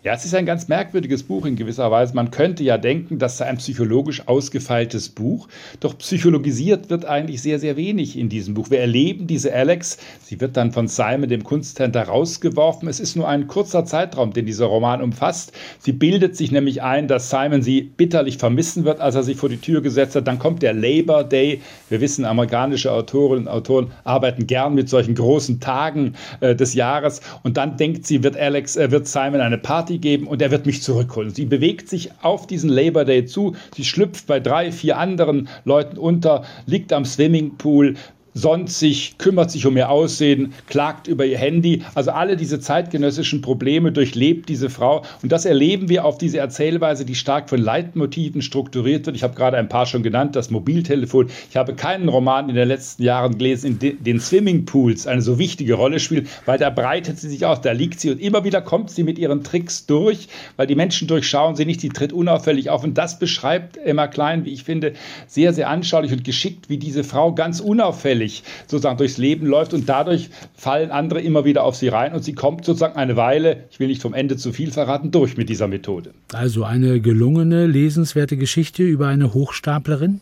Ja, 0.09 0.14
es 0.14 0.25
ist 0.25 0.35
ein 0.35 0.47
ganz 0.47 0.68
merkwürdiges 0.68 1.23
Buch 1.23 1.44
in 1.44 1.55
gewisser 1.55 1.90
Weise. 1.90 2.14
Man 2.14 2.31
könnte 2.31 2.64
ja 2.64 2.79
denken, 2.79 3.18
das 3.18 3.37
sei 3.37 3.44
ein 3.44 3.59
psychologisch 3.59 4.27
ausgefeiltes 4.27 5.11
Buch, 5.11 5.49
doch 5.81 5.99
psychologisiert 5.99 6.88
wird 6.88 7.05
eigentlich 7.05 7.42
sehr, 7.42 7.59
sehr 7.59 7.77
wenig 7.77 8.18
in 8.18 8.31
diesem 8.31 8.55
Buch. 8.55 8.71
Wir 8.71 8.81
erleben 8.81 9.27
diese 9.27 9.53
Alex, 9.53 9.99
sie 10.25 10.40
wird 10.40 10.57
dann 10.57 10.73
von 10.73 10.88
Simon, 10.88 11.29
dem 11.29 11.44
Kunsthändler, 11.44 12.05
rausgeworfen. 12.05 12.88
Es 12.88 13.01
ist 13.01 13.16
nur 13.16 13.29
ein 13.29 13.49
kurzer 13.49 13.85
Zeitraum, 13.85 14.33
den 14.33 14.47
dieser 14.47 14.64
Roman 14.64 15.03
umfasst. 15.03 15.53
Sie 15.79 15.92
bildet 15.92 16.38
sich 16.38 16.53
nämlich 16.53 16.81
ein, 16.81 17.07
dass 17.07 17.29
Simon 17.29 17.61
sie 17.61 17.83
bitterlich 17.83 18.38
vermissen 18.38 18.87
wird, 18.87 19.01
als 19.01 19.14
er 19.14 19.25
sich 19.25 19.37
vor 19.37 19.51
die 19.51 19.59
Tür 19.59 19.83
gesetzt 19.83 20.16
hat. 20.16 20.27
Dann 20.27 20.38
kommt 20.38 20.62
der 20.62 20.73
Labor 20.73 21.23
Day. 21.23 21.61
Wir 21.90 22.01
wissen, 22.01 22.25
amerikanische 22.25 22.90
Autorinnen 22.92 23.47
und 23.47 23.53
Autoren 23.53 23.92
arbeiten 24.05 24.47
gern 24.47 24.73
mit 24.73 24.88
solchen 24.88 25.14
großen 25.14 25.61
Tagen 25.61 26.14
äh, 26.40 26.57
des 26.57 26.73
Jahres. 26.73 27.21
Und 27.42 27.59
dann 27.59 27.77
denkt 27.77 28.07
sie, 28.07 28.23
wird 28.23 28.38
Alex, 28.38 28.75
äh, 28.77 28.90
wird 28.90 29.07
Simon 29.07 29.42
eine 29.42 29.59
Party 29.59 29.98
Geben 30.01 30.27
und 30.27 30.43
er 30.43 30.51
wird 30.51 30.67
mich 30.67 30.83
zurückholen. 30.83 31.31
Sie 31.31 31.45
bewegt 31.45 31.89
sich 31.89 32.11
auf 32.23 32.47
diesen 32.47 32.71
Labor 32.71 33.05
Day 33.05 33.25
zu, 33.25 33.57
sie 33.75 33.85
schlüpft 33.85 34.27
bei 34.27 34.41
drei, 34.41 34.73
vier 34.73 34.99
anderen 34.99 35.49
Leuten 35.65 35.99
unter, 35.99 36.45
liegt 36.67 36.93
am 36.93 37.05
Swimmingpool, 37.05 37.97
sonnt 38.38 38.70
sich, 38.70 39.18
kümmert 39.18 39.51
sich 39.51 39.66
um 39.66 39.77
ihr 39.77 39.90
Aussehen, 39.90 40.53
klagt 40.68 41.09
über 41.09 41.27
ihr 41.27 41.38
Handy. 41.38 41.83
Also 41.94 42.12
alle 42.12 42.37
diese 42.37 42.61
zeitgenössischen 42.61 43.40
Probleme 43.40 43.90
durchlebt 43.90 44.48
diese 44.48 44.70
Frau. 44.70 45.03
Und 45.22 45.33
das 45.33 45.44
erleben 45.44 45.88
wir 45.88 46.05
auf 46.05 46.18
diese 46.18 46.38
Erzählweise, 46.38 47.05
die 47.05 47.16
stark 47.16 47.51
von 47.51 47.61
Leitmotiven 47.61 48.42
strukturiert 48.42 49.07
wird. 49.07 49.16
Ich 49.16 49.22
habe 49.22 49.35
gerade 49.35 49.57
ein 49.57 49.68
paar 49.68 49.87
schon 49.87 50.03
genannt, 50.03 50.37
das 50.37 50.51
Mobiltelefon. 50.51 51.31
Ich 51.51 51.57
habe 51.57 51.74
keinen 51.74 52.09
Roman 52.09 52.48
in 52.48 52.55
den 52.55 52.68
letzten 52.68 53.03
Jahren 53.03 53.38
gelesen, 53.38 53.79
in 53.81 54.05
den 54.05 54.20
Swimmingpools 54.20 55.07
eine 55.07 55.22
so 55.22 55.38
wichtige 55.38 55.74
Rolle 55.74 55.98
spielt, 55.98 56.29
weil 56.46 56.59
da 56.59 56.70
breitet 56.70 57.18
sie 57.18 57.29
sich 57.29 57.44
aus, 57.44 57.61
da 57.61 57.72
liegt 57.72 58.01
sie 58.01 58.11
und 58.11 58.20
immer 58.20 58.44
wieder 58.44 58.61
kommt 58.61 58.90
sie 58.90 59.03
mit 59.03 59.18
ihren 59.18 59.42
Tricks 59.42 59.87
durch, 59.87 60.29
weil 60.57 60.66
die 60.66 60.77
Menschen 60.77 61.09
durchschauen 61.09 61.57
sie 61.57 61.64
nicht, 61.64 61.81
sie 61.81 61.88
tritt 61.88 62.12
unauffällig 62.12 62.70
auf. 62.70 62.85
Und 62.85 62.96
das 62.98 63.18
beschreibt 63.18 63.77
Emma 63.79 64.07
Klein, 64.07 64.44
wie 64.44 64.53
ich 64.53 64.62
finde, 64.62 64.92
sehr, 65.27 65.53
sehr 65.53 65.68
anschaulich 65.68 66.12
und 66.12 66.24
geschickt, 66.24 66.68
wie 66.68 66.79
diese 66.79 67.03
Frau 67.05 67.33
ganz 67.35 67.61
unauffällig 67.61 68.28
unauffällig 68.29 68.43
sozusagen 68.67 68.99
durchs 68.99 69.19
Leben 69.19 69.47
läuft 69.47 69.75
und 69.75 69.88
dadurch 69.88 70.31
fallen 70.55 70.91
andere 70.91 71.21
immer 71.21 71.45
wieder 71.45 71.64
auf 71.64 71.77
sie 71.77 71.88
rein 71.88 72.12
und 72.12 72.23
sie 72.23 72.35
kommt 72.35 72.64
sozusagen 72.64 72.97
eine 72.97 73.17
Weile, 73.17 73.64
ich 73.71 73.81
will 73.81 73.88
nicht 73.88 74.03
vom 74.03 74.14
Ende 74.14 74.37
zu 74.37 74.53
viel 74.53 74.71
verraten, 74.71 75.11
durch 75.11 75.37
mit 75.37 75.49
dieser 75.49 75.69
Methode. 75.69 76.12
Also 76.33 76.64
eine 76.64 77.01
gelungene, 77.01 77.67
lesenswerte 77.67 78.37
Geschichte 78.37 78.83
über 78.83 79.09
eine 79.09 79.35
Hochstaplerin? 79.35 80.21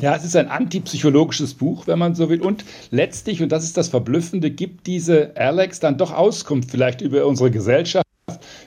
Ja, 0.00 0.16
es 0.16 0.24
ist 0.24 0.34
ein 0.34 0.48
antipsychologisches 0.48 1.54
Buch, 1.54 1.86
wenn 1.86 2.00
man 2.00 2.16
so 2.16 2.28
will. 2.28 2.40
Und 2.40 2.64
letztlich, 2.90 3.40
und 3.42 3.52
das 3.52 3.62
ist 3.62 3.76
das 3.76 3.88
Verblüffende, 3.88 4.50
gibt 4.50 4.88
diese 4.88 5.36
Alex 5.36 5.78
dann 5.78 5.98
doch 5.98 6.12
Auskunft 6.12 6.72
vielleicht 6.72 7.00
über 7.00 7.24
unsere 7.26 7.52
Gesellschaft 7.52 8.04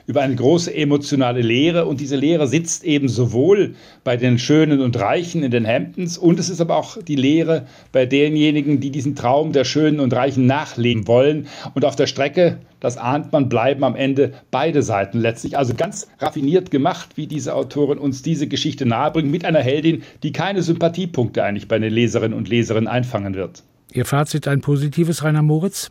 über 0.08 0.22
eine 0.22 0.34
große 0.34 0.74
emotionale 0.74 1.42
Lehre. 1.42 1.84
Und 1.86 2.00
diese 2.00 2.16
Lehre 2.16 2.48
sitzt 2.48 2.82
eben 2.82 3.08
sowohl 3.08 3.74
bei 4.04 4.16
den 4.16 4.38
Schönen 4.38 4.80
und 4.80 4.98
Reichen 4.98 5.42
in 5.42 5.50
den 5.50 5.66
Hamptons 5.66 6.18
und 6.18 6.40
es 6.40 6.48
ist 6.48 6.60
aber 6.60 6.76
auch 6.76 7.00
die 7.00 7.14
Lehre 7.14 7.66
bei 7.92 8.06
denjenigen, 8.06 8.80
die 8.80 8.90
diesen 8.90 9.14
Traum 9.14 9.52
der 9.52 9.64
Schönen 9.64 10.00
und 10.00 10.14
Reichen 10.14 10.46
nachleben 10.46 11.06
wollen. 11.06 11.46
Und 11.74 11.84
auf 11.84 11.94
der 11.94 12.06
Strecke, 12.06 12.58
das 12.80 12.96
ahnt 12.96 13.32
man, 13.32 13.48
bleiben 13.48 13.84
am 13.84 13.94
Ende 13.94 14.32
beide 14.50 14.82
Seiten 14.82 15.20
letztlich. 15.20 15.58
Also 15.58 15.74
ganz 15.74 16.08
raffiniert 16.18 16.70
gemacht, 16.70 17.10
wie 17.16 17.26
diese 17.26 17.54
Autorin 17.54 17.98
uns 17.98 18.22
diese 18.22 18.48
Geschichte 18.48 18.86
nahebringt, 18.86 19.30
mit 19.30 19.44
einer 19.44 19.60
Heldin, 19.60 20.02
die 20.22 20.32
keine 20.32 20.62
Sympathiepunkte 20.62 21.44
eigentlich 21.44 21.68
bei 21.68 21.78
den 21.78 21.92
Leserinnen 21.92 22.36
und 22.36 22.48
Leserinnen 22.48 22.88
einfangen 22.88 23.34
wird. 23.34 23.62
Ihr 23.92 24.04
Fazit 24.04 24.48
ein 24.48 24.60
positives, 24.60 25.22
Rainer 25.22 25.42
Moritz? 25.42 25.90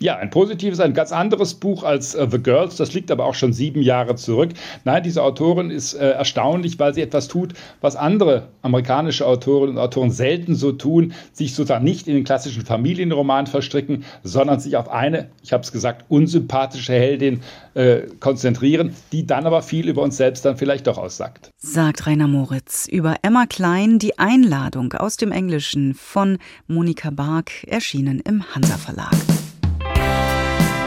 Ja, 0.00 0.16
ein 0.16 0.30
positives, 0.30 0.78
ein 0.78 0.94
ganz 0.94 1.10
anderes 1.10 1.54
Buch 1.54 1.82
als 1.82 2.14
uh, 2.14 2.28
The 2.30 2.38
Girls. 2.38 2.76
Das 2.76 2.94
liegt 2.94 3.10
aber 3.10 3.24
auch 3.24 3.34
schon 3.34 3.52
sieben 3.52 3.82
Jahre 3.82 4.14
zurück. 4.14 4.50
Nein, 4.84 5.02
diese 5.02 5.24
Autorin 5.24 5.70
ist 5.70 5.94
äh, 5.94 6.10
erstaunlich, 6.10 6.78
weil 6.78 6.94
sie 6.94 7.02
etwas 7.02 7.26
tut, 7.26 7.54
was 7.80 7.96
andere 7.96 8.46
amerikanische 8.62 9.26
Autorinnen 9.26 9.76
und 9.76 9.82
Autoren 9.82 10.12
selten 10.12 10.54
so 10.54 10.70
tun, 10.70 11.14
sich 11.32 11.52
sozusagen 11.52 11.84
nicht 11.84 12.06
in 12.06 12.14
den 12.14 12.22
klassischen 12.22 12.64
Familienroman 12.64 13.48
verstricken, 13.48 14.04
sondern 14.22 14.60
sich 14.60 14.76
auf 14.76 14.88
eine, 14.88 15.30
ich 15.42 15.52
habe 15.52 15.64
es 15.64 15.72
gesagt, 15.72 16.04
unsympathische 16.08 16.92
Heldin 16.92 17.40
äh, 17.74 18.02
konzentrieren, 18.20 18.94
die 19.10 19.26
dann 19.26 19.46
aber 19.46 19.62
viel 19.62 19.88
über 19.88 20.02
uns 20.02 20.16
selbst 20.16 20.44
dann 20.44 20.56
vielleicht 20.56 20.86
doch 20.86 20.98
aussagt. 20.98 21.50
Sagt 21.56 22.06
Rainer 22.06 22.28
Moritz 22.28 22.86
über 22.86 23.16
Emma 23.22 23.46
Klein, 23.46 23.98
die 23.98 24.16
Einladung 24.16 24.92
aus 24.92 25.16
dem 25.16 25.32
Englischen 25.32 25.94
von 25.94 26.38
Monika 26.68 27.10
Bark, 27.10 27.64
erschienen 27.66 28.20
im 28.20 28.44
Hansa 28.54 28.76
Verlag. 28.76 29.16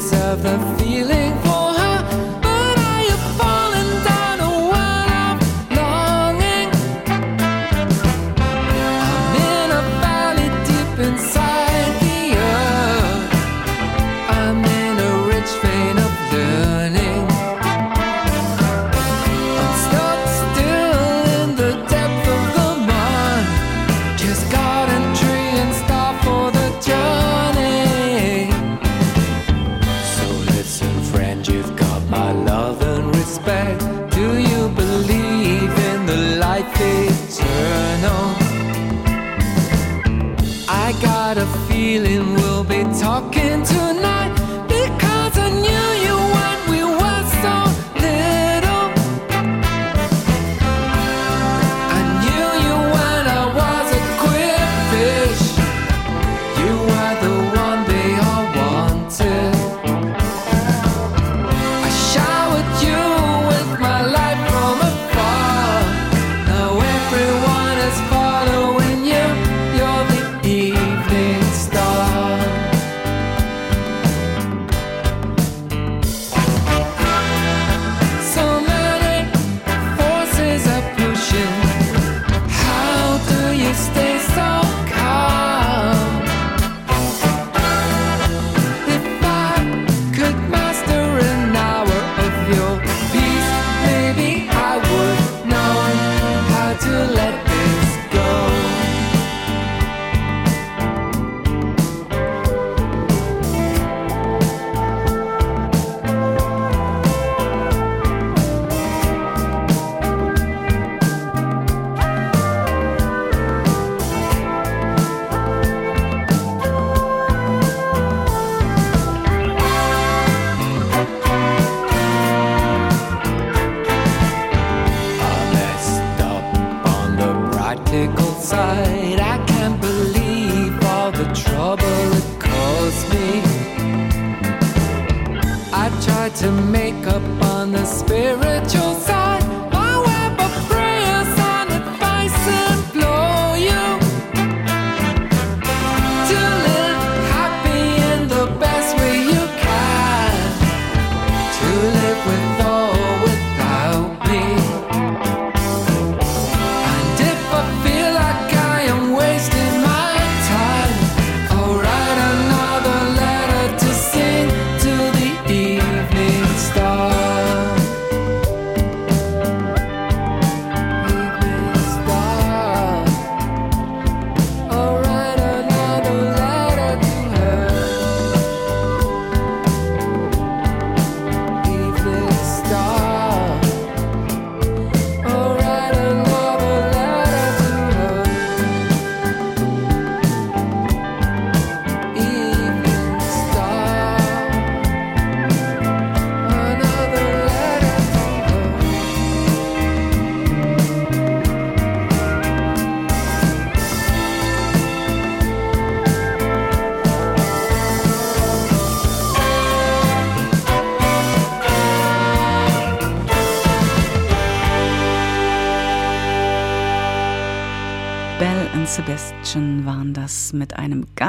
of 0.00 0.42
the 0.42 0.58
feeling. 0.78 1.29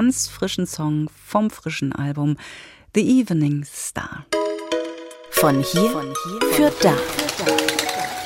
Ganz 0.01 0.27
frischen 0.27 0.65
Song 0.65 1.11
vom 1.13 1.51
frischen 1.51 1.93
Album 1.93 2.35
The 2.95 3.19
Evening 3.19 3.63
Star. 3.63 4.25
Von 5.29 5.61
hier 5.61 5.91
für 6.53 6.71
da. 6.81 6.97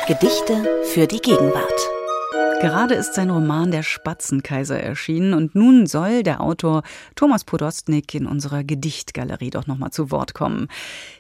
Gedichte 0.07 0.65
für 0.93 1.05
die 1.05 1.19
Gegenwart. 1.19 1.89
Gerade 2.61 2.95
ist 2.95 3.13
sein 3.13 3.29
Roman 3.29 3.71
Der 3.71 3.83
Spatzenkaiser 3.83 4.79
erschienen 4.79 5.33
und 5.33 5.53
nun 5.53 5.85
soll 5.85 6.23
der 6.23 6.39
Autor 6.39 6.83
Thomas 7.15 7.43
Podostnik 7.43 8.15
in 8.15 8.25
unserer 8.25 8.63
Gedichtgalerie 8.63 9.49
doch 9.49 9.67
nochmal 9.67 9.91
zu 9.91 10.09
Wort 10.11 10.33
kommen. 10.33 10.69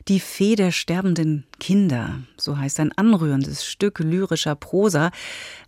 Die 0.07 0.21
Fee 0.21 0.55
der 0.55 0.71
sterbenden 0.71 1.43
Kinder, 1.59 2.21
so 2.37 2.57
heißt 2.57 2.79
ein 2.79 2.93
anrührendes 2.93 3.65
Stück 3.65 3.99
lyrischer 3.99 4.55
Prosa. 4.55 5.11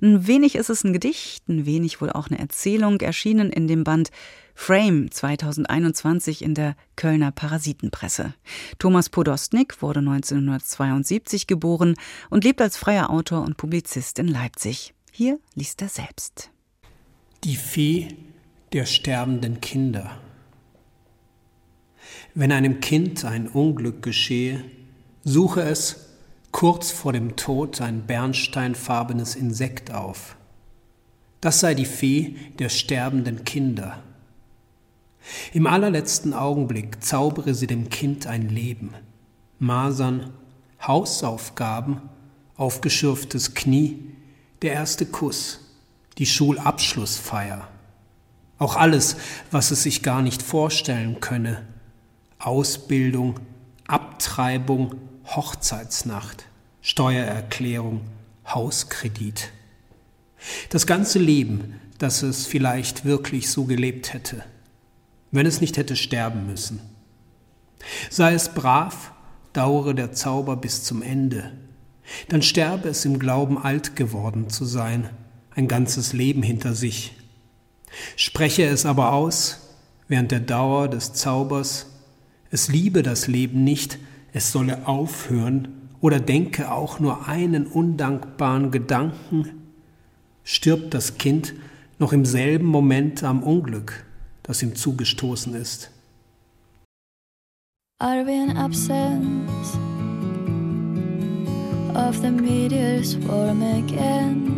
Ein 0.02 0.28
wenig 0.28 0.56
ist 0.56 0.70
es 0.70 0.86
ein 0.86 0.94
Gedicht, 0.94 1.50
ein 1.50 1.66
wenig 1.66 2.00
wohl 2.00 2.12
auch 2.12 2.30
eine 2.30 2.40
Erzählung, 2.40 3.02
erschienen 3.02 3.52
in 3.52 3.68
dem 3.68 3.84
Band 3.84 4.12
Frame 4.60 5.10
2021 5.12 6.42
in 6.42 6.56
der 6.56 6.76
Kölner 6.98 7.32
Parasitenpresse. 7.32 8.34
Thomas 8.80 9.08
Podostnik 9.08 9.82
wurde 9.82 10.00
1972 10.00 11.46
geboren 11.48 11.94
und 12.32 12.44
lebt 12.44 12.60
als 12.60 12.76
freier 12.76 13.12
Autor 13.12 13.44
und 13.44 13.56
Publizist 13.56 14.20
in 14.20 14.28
Leipzig. 14.28 14.94
Hier 15.12 15.40
liest 15.54 15.82
er 15.84 15.90
selbst. 15.90 16.50
Die 17.46 17.56
Fee 17.56 18.10
der 18.74 18.86
sterbenden 18.88 19.62
Kinder. 19.62 20.18
Wenn 22.34 22.52
einem 22.52 22.82
Kind 22.82 23.24
ein 23.24 23.48
Unglück 23.48 24.02
geschehe, 24.02 24.66
suche 25.24 25.62
es 25.62 26.08
kurz 26.52 26.90
vor 26.92 27.14
dem 27.14 27.36
Tod 27.38 27.80
ein 27.80 28.08
bernsteinfarbenes 28.08 29.36
Insekt 29.36 29.94
auf. 29.94 30.36
Das 31.42 31.60
sei 31.60 31.76
die 31.76 31.86
Fee 31.86 32.36
der 32.58 32.70
sterbenden 32.70 33.46
Kinder. 33.46 34.04
Im 35.54 35.68
allerletzten 35.68 36.34
Augenblick 36.34 37.04
zaubere 37.04 37.54
sie 37.54 37.68
dem 37.68 37.90
Kind 37.90 38.28
ein 38.28 38.50
Leben. 38.50 38.94
Masern, 39.60 40.32
Hausaufgaben, 40.82 42.02
aufgeschürftes 42.56 43.54
Knie, 43.54 44.00
der 44.62 44.74
erste 44.74 45.06
Kuss, 45.06 45.60
die 46.18 46.26
Schulabschlussfeier. 46.26 47.68
Auch 48.60 48.76
alles, 48.76 49.18
was 49.52 49.72
es 49.72 49.84
sich 49.84 50.02
gar 50.02 50.22
nicht 50.22 50.42
vorstellen 50.42 51.20
könne. 51.20 51.64
Ausbildung, 52.40 53.40
Abtreibung, 53.88 54.96
Hochzeitsnacht, 55.26 56.46
Steuererklärung, 56.82 58.02
Hauskredit. 58.48 59.52
Das 60.70 60.88
ganze 60.88 61.20
Leben, 61.20 61.80
das 61.98 62.24
es 62.24 62.46
vielleicht 62.46 63.06
wirklich 63.06 63.52
so 63.52 63.66
gelebt 63.66 64.14
hätte, 64.14 64.44
wenn 65.38 65.46
es 65.46 65.62
nicht 65.62 65.78
hätte 65.78 65.96
sterben 65.96 66.48
müssen. 66.48 66.80
Sei 68.10 68.34
es 68.34 68.50
brav, 68.50 69.14
dauere 69.54 69.94
der 69.94 70.12
Zauber 70.12 70.58
bis 70.58 70.84
zum 70.84 71.04
Ende, 71.04 71.52
dann 72.30 72.42
sterbe 72.42 72.90
es 72.90 73.06
im 73.06 73.20
Glauben 73.20 73.58
alt 73.58 73.96
geworden 73.96 74.50
zu 74.50 74.66
sein, 74.66 75.10
ein 75.52 75.68
ganzes 75.68 76.14
Leben 76.14 76.42
hinter 76.42 76.74
sich. 76.74 77.16
Spreche 78.16 78.66
es 78.66 78.86
aber 78.88 79.14
aus, 79.14 79.76
während 80.08 80.32
der 80.32 80.40
Dauer 80.40 80.88
des 80.88 81.14
Zaubers, 81.14 81.86
es 82.50 82.68
liebe 82.68 83.04
das 83.04 83.28
Leben 83.28 83.64
nicht, 83.64 84.00
es 84.34 84.52
solle 84.52 84.88
aufhören 84.88 85.68
oder 86.02 86.20
denke 86.20 86.72
auch 86.72 87.00
nur 87.00 87.28
einen 87.28 87.68
undankbaren 87.68 88.72
Gedanken, 88.72 89.52
stirbt 90.44 90.96
das 90.96 91.20
Kind 91.20 91.54
noch 92.00 92.12
im 92.12 92.26
selben 92.26 92.66
Moment 92.66 93.24
am 93.24 93.44
Unglück, 93.44 94.07
das 94.48 94.64
ihm 94.64 94.76
zugestoßen 94.76 95.54
ist. 95.56 95.92
Are 98.00 98.24
we 98.24 98.34
in 98.34 98.56
absence 98.56 99.76
of 101.96 102.22
the 102.22 102.32
meteor 102.32 103.04
swarm 103.04 103.62
again? 103.62 104.54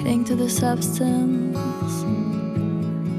Cling 0.00 0.24
to 0.24 0.36
the 0.36 0.48
substance. 0.48 1.56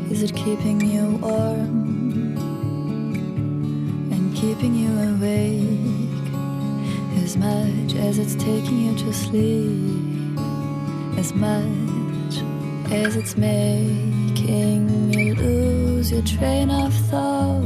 Is 0.10 0.24
it 0.24 0.34
keeping 0.36 0.82
you 0.82 1.20
warm 1.22 2.38
and 4.10 4.34
keeping 4.34 4.74
you 4.74 4.90
awake 5.14 6.32
as 7.24 7.38
much 7.38 7.94
as 7.96 8.18
it's 8.18 8.36
taking 8.36 8.88
you 8.88 8.96
to 8.96 9.14
sleep? 9.14 10.40
As 11.20 11.34
much 11.34 12.42
as 12.90 13.18
it's 13.18 13.36
making 14.48 15.14
you 15.14 15.36
lose 15.36 16.12
your 16.12 16.22
train 16.22 16.70
of 16.70 16.94
thought 17.10 17.62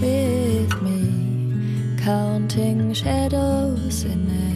with 0.00 0.82
me, 0.82 1.96
counting 2.02 2.92
shadows 2.92 4.04
in 4.04 4.28
it. 4.30 4.51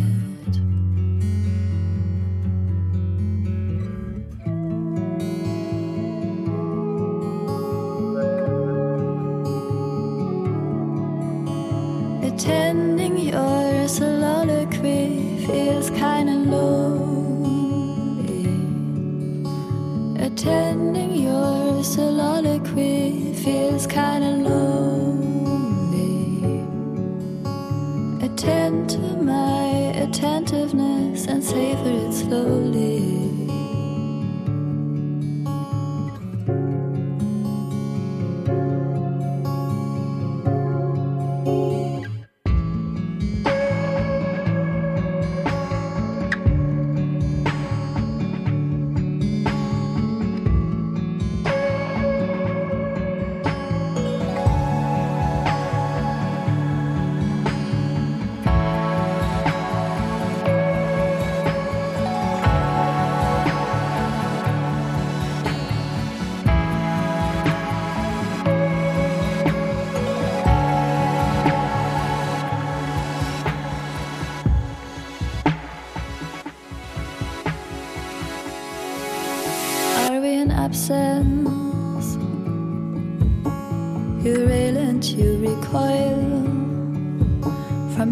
Savor 31.47 31.91
it 31.91 32.13
slowly. 32.13 32.66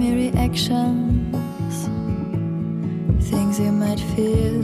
Your 0.01 0.17
reactions. 0.17 1.89
Things 3.31 3.59
you 3.59 3.73
might 3.73 4.01
feel 4.15 4.63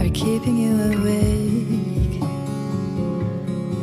are 0.00 0.10
keeping 0.12 0.56
you 0.58 0.74
awake, 0.92 2.22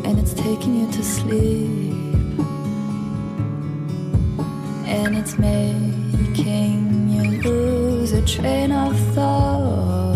and 0.05 0.19
it's 0.19 0.33
taking 0.33 0.75
you 0.79 0.91
to 0.91 1.03
sleep, 1.03 2.39
and 4.87 5.17
it's 5.17 5.37
making 5.37 7.09
you 7.09 7.23
lose 7.41 8.11
a 8.13 8.21
train 8.25 8.71
of 8.71 8.97
thought 9.13 10.08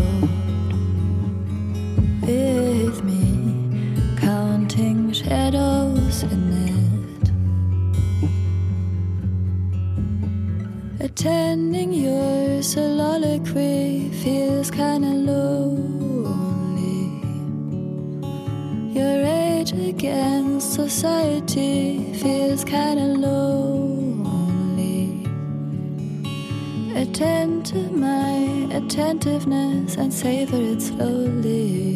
feels 14.63 14.71
kinda 14.71 15.13
lonely. 15.31 17.11
Your 18.93 19.23
rage 19.23 19.73
against 19.73 20.73
society 20.73 22.13
feels 22.13 22.63
kinda 22.63 23.07
lonely. 23.27 25.09
Attend 26.95 27.65
to 27.65 27.91
my 27.91 28.69
attentiveness 28.71 29.97
and 29.97 30.13
savor 30.13 30.61
it 30.61 30.81
slowly. 30.81 31.92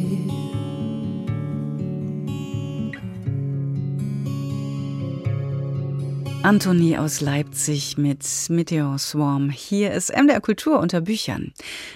Anthony 6.47 6.95
aus 6.95 7.19
Leipzig 7.19 7.97
mit 7.97 8.25
Meteor 8.47 8.97
Swarm. 8.97 9.49
Hier 9.49 9.91
ist 9.91 10.15
MDR 10.15 10.39
Kultur 10.39 10.79
unter 10.79 11.01
Büchern. 11.01 11.51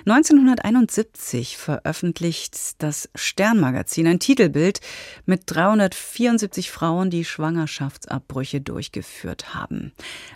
1971 0.06 1.56
veröffentlicht 1.56 2.58
das 2.80 3.08
Sternmagazin 3.16 4.08
ein 4.08 4.20
Titelbild 4.20 4.82
mit 5.26 5.44
374 5.46 6.70
Frauen, 6.70 7.10
die 7.10 7.24
Schwangerschaftsabbrüche 7.24 8.60
durchgeführt 8.60 9.56
haben. 9.56 9.94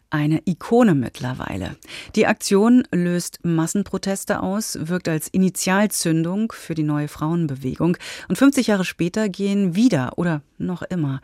Eine 0.09 0.41
Ikone 0.45 0.95
mittlerweile. 0.95 1.75
Die 2.15 2.25
Aktion 2.25 2.87
löst 2.93 3.39
Massenproteste 3.43 4.41
aus, 4.41 4.77
wirkt 4.79 5.09
als 5.09 5.27
Initialzündung 5.27 6.53
für 6.53 6.73
die 6.73 6.83
neue 6.83 7.09
Frauenbewegung. 7.09 7.97
Und 8.29 8.37
50 8.37 8.67
Jahre 8.67 8.85
später 8.85 9.27
gehen 9.27 9.75
wieder 9.75 10.13
oder 10.17 10.41
noch 10.57 10.83
immer 10.83 11.19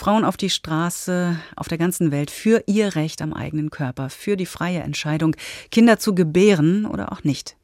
Frauen 0.00 0.24
auf 0.24 0.38
die 0.38 0.48
Straße 0.48 1.38
auf 1.56 1.68
der 1.68 1.76
ganzen 1.76 2.10
Welt 2.10 2.30
für 2.30 2.64
ihr 2.64 2.94
Recht 2.94 3.20
am 3.20 3.34
eigenen 3.34 3.68
Körper, 3.68 4.08
für 4.08 4.38
die 4.38 4.46
freie 4.46 4.78
Entscheidung, 4.78 5.36
Kinder 5.70 5.98
zu 5.98 6.14
gebären 6.14 6.86
oder 6.86 7.12
auch 7.12 7.22
nicht. 7.22 7.58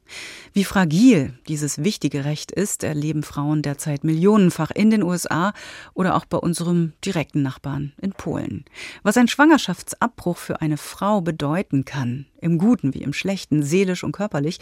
Wie 0.53 0.63
fragil 0.63 1.33
dieses 1.47 1.83
wichtige 1.83 2.25
Recht 2.25 2.51
ist, 2.51 2.83
erleben 2.83 3.23
Frauen 3.23 3.63
derzeit 3.63 4.03
millionenfach 4.03 4.69
in 4.69 4.91
den 4.91 5.01
USA 5.01 5.51
oder 5.95 6.15
auch 6.15 6.25
bei 6.25 6.37
unserem 6.37 6.93
direkten 7.03 7.41
Nachbarn 7.41 7.93
in 7.99 8.11
Polen. 8.11 8.65
Was 9.01 9.17
ein 9.17 9.27
Schwangerschaftsabbruch 9.27 10.37
für 10.37 10.61
eine 10.61 10.77
Frau 10.77 11.21
bedeuten 11.21 11.85
kann, 11.85 12.27
im 12.39 12.59
Guten 12.59 12.93
wie 12.93 13.01
im 13.01 13.13
Schlechten, 13.13 13.63
seelisch 13.63 14.03
und 14.03 14.11
körperlich, 14.11 14.59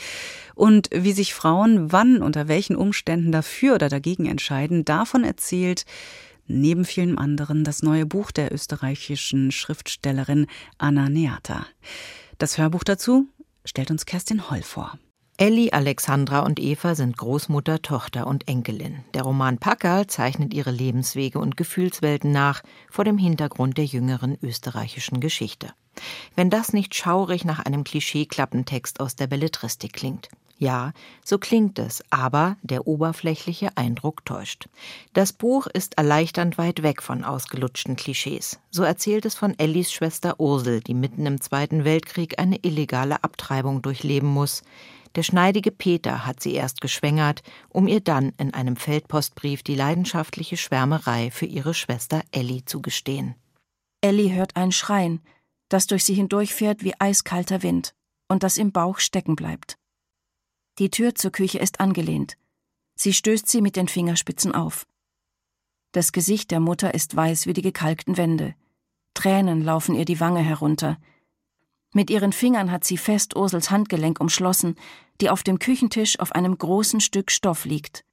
und 0.56 0.88
wie 0.94 1.12
sich 1.12 1.34
Frauen 1.34 1.92
wann, 1.92 2.22
unter 2.22 2.48
welchen 2.48 2.78
Umständen 2.78 3.34
dafür 3.34 3.76
oder 3.76 3.90
dagegen 3.90 4.28
entscheiden, 4.28 4.86
davon 4.86 5.26
erzählt 5.26 5.84
neben 6.48 6.86
vielen 6.86 7.18
anderen 7.18 7.64
das 7.64 7.84
neue 7.84 8.06
Buch 8.06 8.32
der 8.32 8.54
österreichischen 8.54 9.52
Schriftstellerin 9.52 10.48
Anna 10.78 11.10
Neata. 11.10 11.66
Das 12.38 12.58
Hörbuch 12.58 12.84
dazu 12.84 13.28
stellt 13.64 13.92
uns 13.92 14.06
Kerstin 14.06 14.50
Holl 14.50 14.62
vor. 14.62 14.98
Elli, 15.38 15.72
Alexandra 15.72 16.40
und 16.40 16.62
Eva 16.62 16.96
sind 16.96 17.18
Großmutter, 17.18 17.82
Tochter 17.82 18.26
und 18.26 18.48
Enkelin. 18.48 19.04
Der 19.14 19.24
Roman 19.24 19.58
Packerl 19.58 20.08
zeichnet 20.08 20.54
ihre 20.54 20.72
Lebenswege 20.72 21.40
und 21.40 21.58
Gefühlswelten 21.58 22.32
nach 22.32 22.62
vor 22.90 23.04
dem 23.04 23.18
Hintergrund 23.18 23.78
der 23.78 23.84
jüngeren 23.84 24.38
österreichischen 24.42 25.20
Geschichte. 25.20 25.74
Wenn 26.36 26.50
das 26.50 26.72
nicht 26.72 26.96
schaurig 26.96 27.44
nach 27.44 27.60
einem 27.60 27.84
Klischee-Klappentext 27.84 29.02
aus 29.02 29.18
der 29.18 29.28
Belletristik 29.28 29.92
klingt. 29.92 30.30
Ja, 30.58 30.94
so 31.24 31.38
klingt 31.38 31.80
es, 31.80 32.02
aber 32.10 32.56
der 32.62 32.88
oberflächliche 32.88 33.76
Eindruck 33.76 34.24
täuscht. 34.24 34.70
Das 35.14 35.34
Buch 35.34 35.68
ist 35.68 35.98
erleichternd 35.98 36.58
weit 36.58 36.82
weg 36.82 37.02
von 37.02 37.26
ausgelutschten 37.26 37.98
Klischees. 37.98 38.60
So 38.72 38.84
erzählt 38.84 39.26
es 39.26 39.36
von 39.36 39.58
Ellis 39.60 39.92
Schwester 39.92 40.40
Ursel, 40.40 40.80
die 40.80 40.94
mitten 40.94 41.26
im 41.26 41.42
Zweiten 41.42 41.84
Weltkrieg 41.84 42.40
eine 42.40 42.58
illegale 42.64 43.22
Abtreibung 43.24 43.82
durchleben 43.82 44.30
muss. 44.30 44.64
Der 45.16 45.24
schneidige 45.24 45.72
Peter 45.72 46.26
hat 46.26 46.42
sie 46.42 46.54
erst 46.54 46.80
geschwängert, 46.80 47.42
um 47.70 47.88
ihr 47.88 48.02
dann 48.02 48.34
in 48.38 48.54
einem 48.54 48.78
Feldpostbrief 48.78 49.62
die 49.62 49.76
leidenschaftliche 49.76 50.58
Schwärmerei 50.58 51.32
für 51.32 51.46
ihre 51.46 51.74
Schwester 51.74 52.22
Elli 52.32 52.64
zu 52.66 52.82
gestehen. 52.82 53.36
Elli 54.02 54.30
hört 54.30 54.56
ein 54.56 54.72
Schreien, 54.72 55.22
das 55.68 55.88
durch 55.88 56.06
sie 56.06 56.14
hindurchfährt 56.14 56.84
wie 56.84 56.94
eiskalter 57.00 57.64
Wind 57.64 57.94
und 58.30 58.44
das 58.44 58.58
im 58.58 58.72
Bauch 58.72 59.00
stecken 59.00 59.36
bleibt. 59.36 59.78
Die 60.78 60.90
Tür 60.90 61.16
zur 61.16 61.32
Küche 61.32 61.60
ist 61.60 61.80
angelehnt. 61.80 62.38
Sie 62.96 63.14
stößt 63.14 63.48
sie 63.48 63.62
mit 63.62 63.78
den 63.78 63.88
Fingerspitzen 63.88 64.54
auf. 64.54 64.86
Das 65.94 66.12
Gesicht 66.12 66.52
der 66.52 66.60
Mutter 66.60 66.94
ist 66.94 67.16
weiß 67.16 67.48
wie 67.48 67.54
die 67.54 67.62
gekalkten 67.62 68.18
Wände. 68.18 68.56
Tränen 69.14 69.62
laufen 69.62 69.96
ihr 69.96 70.04
die 70.04 70.20
Wange 70.20 70.42
herunter. 70.42 70.98
Mit 71.94 72.10
ihren 72.10 72.34
Fingern 72.34 72.72
hat 72.72 72.84
sie 72.84 72.98
fest 72.98 73.38
Ursels 73.38 73.72
Handgelenk 73.72 74.20
umschlossen, 74.20 74.76
die 75.22 75.30
auf 75.30 75.44
dem 75.44 75.60
Küchentisch 75.60 76.20
auf 76.20 76.34
einem 76.34 76.58
großen 76.58 77.00
Stück 77.00 77.32
Stoff 77.32 77.64
liegt. 77.64 78.04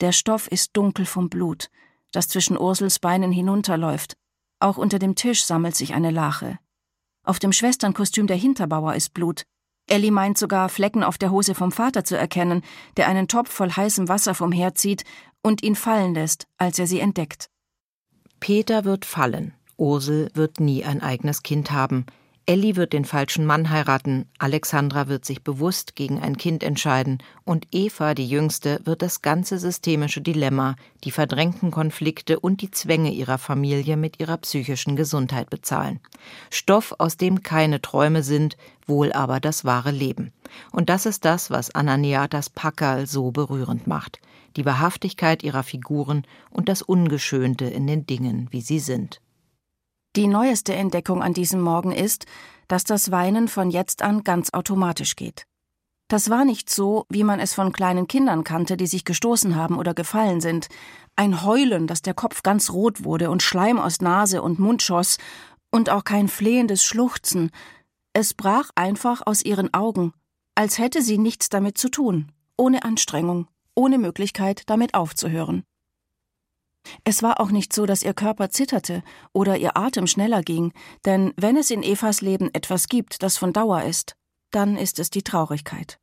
Der 0.00 0.10
Stoff 0.10 0.48
ist 0.48 0.76
dunkel 0.76 1.06
vom 1.06 1.30
Blut, 1.30 1.70
das 2.10 2.26
zwischen 2.26 2.58
Ursels 2.58 2.98
Beinen 2.98 3.30
hinunterläuft. 3.30 4.16
Auch 4.58 4.76
unter 4.76 4.98
dem 4.98 5.14
Tisch 5.14 5.44
sammelt 5.44 5.76
sich 5.76 5.94
eine 5.94 6.10
Lache. 6.10 6.58
Auf 7.22 7.38
dem 7.38 7.52
Schwesternkostüm 7.52 8.26
der 8.26 8.36
Hinterbauer 8.36 8.94
ist 8.96 9.14
Blut. 9.14 9.44
Elli 9.88 10.10
meint 10.10 10.36
sogar, 10.36 10.68
Flecken 10.68 11.04
auf 11.04 11.16
der 11.18 11.30
Hose 11.30 11.54
vom 11.54 11.70
Vater 11.70 12.04
zu 12.04 12.16
erkennen, 12.16 12.62
der 12.96 13.06
einen 13.08 13.28
Topf 13.28 13.50
voll 13.50 13.70
heißem 13.70 14.08
Wasser 14.08 14.34
vom 14.34 14.50
Herd 14.50 14.78
zieht 14.78 15.04
und 15.42 15.62
ihn 15.62 15.76
fallen 15.76 16.14
lässt, 16.14 16.46
als 16.58 16.78
er 16.78 16.86
sie 16.86 17.00
entdeckt. 17.00 17.48
Peter 18.40 18.84
wird 18.84 19.04
fallen. 19.04 19.54
Ursel 19.76 20.30
wird 20.34 20.58
nie 20.58 20.84
ein 20.84 21.02
eigenes 21.02 21.42
Kind 21.42 21.70
haben. 21.70 22.06
Elli 22.48 22.76
wird 22.76 22.92
den 22.92 23.04
falschen 23.04 23.44
Mann 23.44 23.70
heiraten, 23.70 24.30
Alexandra 24.38 25.08
wird 25.08 25.24
sich 25.24 25.42
bewusst 25.42 25.96
gegen 25.96 26.22
ein 26.22 26.36
Kind 26.36 26.62
entscheiden 26.62 27.18
und 27.44 27.66
Eva, 27.72 28.14
die 28.14 28.28
Jüngste, 28.28 28.80
wird 28.84 29.02
das 29.02 29.20
ganze 29.20 29.58
systemische 29.58 30.20
Dilemma, 30.20 30.76
die 31.02 31.10
verdrängten 31.10 31.72
Konflikte 31.72 32.38
und 32.38 32.62
die 32.62 32.70
Zwänge 32.70 33.10
ihrer 33.10 33.38
Familie 33.38 33.96
mit 33.96 34.20
ihrer 34.20 34.36
psychischen 34.36 34.94
Gesundheit 34.94 35.50
bezahlen. 35.50 35.98
Stoff, 36.48 36.94
aus 36.98 37.16
dem 37.16 37.42
keine 37.42 37.82
Träume 37.82 38.22
sind, 38.22 38.56
wohl 38.86 39.12
aber 39.12 39.40
das 39.40 39.64
wahre 39.64 39.90
Leben. 39.90 40.32
Und 40.70 40.88
das 40.88 41.04
ist 41.04 41.24
das, 41.24 41.50
was 41.50 41.74
Ananiatas 41.74 42.48
Packerl 42.48 43.08
so 43.08 43.32
berührend 43.32 43.88
macht. 43.88 44.20
Die 44.56 44.64
Wahrhaftigkeit 44.64 45.42
ihrer 45.42 45.64
Figuren 45.64 46.22
und 46.50 46.68
das 46.68 46.82
Ungeschönte 46.82 47.64
in 47.64 47.88
den 47.88 48.06
Dingen, 48.06 48.46
wie 48.52 48.60
sie 48.60 48.78
sind. 48.78 49.20
Die 50.16 50.28
neueste 50.28 50.74
Entdeckung 50.74 51.22
an 51.22 51.34
diesem 51.34 51.60
Morgen 51.60 51.92
ist, 51.92 52.24
dass 52.68 52.84
das 52.84 53.10
Weinen 53.10 53.48
von 53.48 53.70
jetzt 53.70 54.00
an 54.00 54.24
ganz 54.24 54.48
automatisch 54.54 55.14
geht. 55.14 55.44
Das 56.08 56.30
war 56.30 56.46
nicht 56.46 56.70
so, 56.70 57.04
wie 57.10 57.22
man 57.22 57.38
es 57.38 57.52
von 57.52 57.70
kleinen 57.70 58.08
Kindern 58.08 58.42
kannte, 58.42 58.78
die 58.78 58.86
sich 58.86 59.04
gestoßen 59.04 59.56
haben 59.56 59.76
oder 59.76 59.92
gefallen 59.92 60.40
sind. 60.40 60.68
Ein 61.16 61.44
Heulen, 61.44 61.86
dass 61.86 62.00
der 62.00 62.14
Kopf 62.14 62.42
ganz 62.42 62.70
rot 62.70 63.04
wurde 63.04 63.28
und 63.28 63.42
Schleim 63.42 63.78
aus 63.78 64.00
Nase 64.00 64.40
und 64.40 64.58
Mund 64.58 64.82
schoss, 64.82 65.18
und 65.70 65.90
auch 65.90 66.04
kein 66.04 66.28
flehendes 66.28 66.82
Schluchzen. 66.82 67.50
Es 68.14 68.32
brach 68.32 68.70
einfach 68.74 69.20
aus 69.26 69.44
ihren 69.44 69.74
Augen, 69.74 70.14
als 70.54 70.78
hätte 70.78 71.02
sie 71.02 71.18
nichts 71.18 71.50
damit 71.50 71.76
zu 71.76 71.90
tun, 71.90 72.32
ohne 72.56 72.84
Anstrengung, 72.84 73.48
ohne 73.74 73.98
Möglichkeit, 73.98 74.62
damit 74.66 74.94
aufzuhören. 74.94 75.64
Es 77.04 77.22
war 77.22 77.40
auch 77.40 77.50
nicht 77.50 77.72
so, 77.72 77.86
dass 77.86 78.02
ihr 78.02 78.14
Körper 78.14 78.50
zitterte 78.50 79.02
oder 79.32 79.56
ihr 79.56 79.76
Atem 79.76 80.06
schneller 80.06 80.42
ging, 80.42 80.72
denn 81.04 81.32
wenn 81.36 81.56
es 81.56 81.70
in 81.70 81.82
Evas 81.82 82.20
Leben 82.20 82.50
etwas 82.52 82.88
gibt, 82.88 83.22
das 83.22 83.36
von 83.36 83.52
Dauer 83.52 83.82
ist, 83.82 84.16
dann 84.50 84.76
ist 84.76 84.98
es 84.98 85.10
die 85.10 85.22
Traurigkeit. 85.22 85.98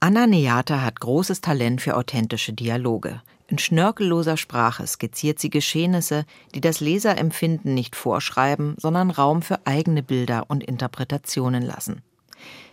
Anna 0.00 0.26
Neata 0.26 0.80
hat 0.80 0.98
großes 0.98 1.42
Talent 1.42 1.80
für 1.80 1.96
authentische 1.96 2.52
Dialoge. 2.52 3.22
In 3.46 3.58
schnörkelloser 3.58 4.36
Sprache 4.36 4.86
skizziert 4.86 5.38
sie 5.38 5.50
Geschehnisse, 5.50 6.24
die 6.54 6.60
das 6.60 6.80
Leserempfinden 6.80 7.74
nicht 7.74 7.94
vorschreiben, 7.94 8.74
sondern 8.78 9.10
Raum 9.10 9.42
für 9.42 9.64
eigene 9.66 10.02
Bilder 10.02 10.46
und 10.48 10.64
Interpretationen 10.64 11.62
lassen. 11.62 12.02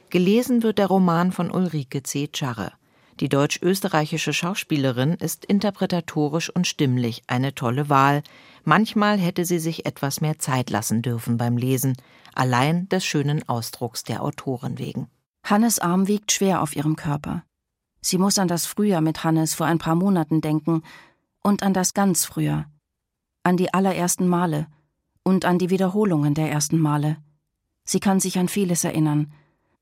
Gelesen 0.10 0.64
wird 0.64 0.80
der 0.80 0.88
Roman 0.88 1.32
von 1.32 1.52
Ulrike 1.52 2.02
C. 2.02 2.30
Charre. 2.34 2.72
Die 3.20 3.28
deutsch-österreichische 3.28 4.32
Schauspielerin 4.32 5.14
ist 5.16 5.44
interpretatorisch 5.44 6.50
und 6.50 6.68
stimmlich 6.68 7.24
eine 7.28 7.54
tolle 7.54 7.90
Wahl. 7.90 8.24
Manchmal 8.64 9.18
hätte 9.18 9.44
sie 9.44 9.60
sich 9.60 9.86
etwas 9.86 10.22
mehr 10.22 10.40
Zeit 10.40 10.70
lassen 10.70 11.02
dürfen 11.02 11.38
beim 11.38 11.58
Lesen, 11.58 11.98
allein 12.34 12.88
des 12.88 13.06
schönen 13.06 13.48
Ausdrucks 13.50 14.04
der 14.04 14.24
Autorin 14.24 14.78
wegen. 14.80 15.08
Hannes 15.44 15.80
Arm 15.80 16.08
wiegt 16.08 16.32
schwer 16.32 16.62
auf 16.62 16.76
ihrem 16.78 16.96
Körper. 16.96 17.44
Sie 18.02 18.18
muss 18.18 18.40
an 18.40 18.48
das 18.48 18.66
Frühjahr 18.66 19.02
mit 19.02 19.26
Hannes 19.26 19.54
vor 19.54 19.66
ein 19.66 19.80
paar 19.80 19.96
Monaten 19.96 20.40
denken 20.40 20.84
und 21.44 21.62
an 21.64 21.74
das 21.74 21.94
ganz 21.94 22.24
Frühjahr, 22.24 22.72
an 23.44 23.58
die 23.58 23.74
allerersten 23.74 24.28
Male 24.28 24.68
und 25.24 25.44
an 25.44 25.58
die 25.58 25.70
Wiederholungen 25.70 26.36
der 26.36 26.50
ersten 26.50 26.78
Male. 26.78 27.18
Sie 27.84 28.00
kann 28.00 28.22
sich 28.22 28.40
an 28.40 28.48
vieles 28.48 28.86
erinnern, 28.86 29.34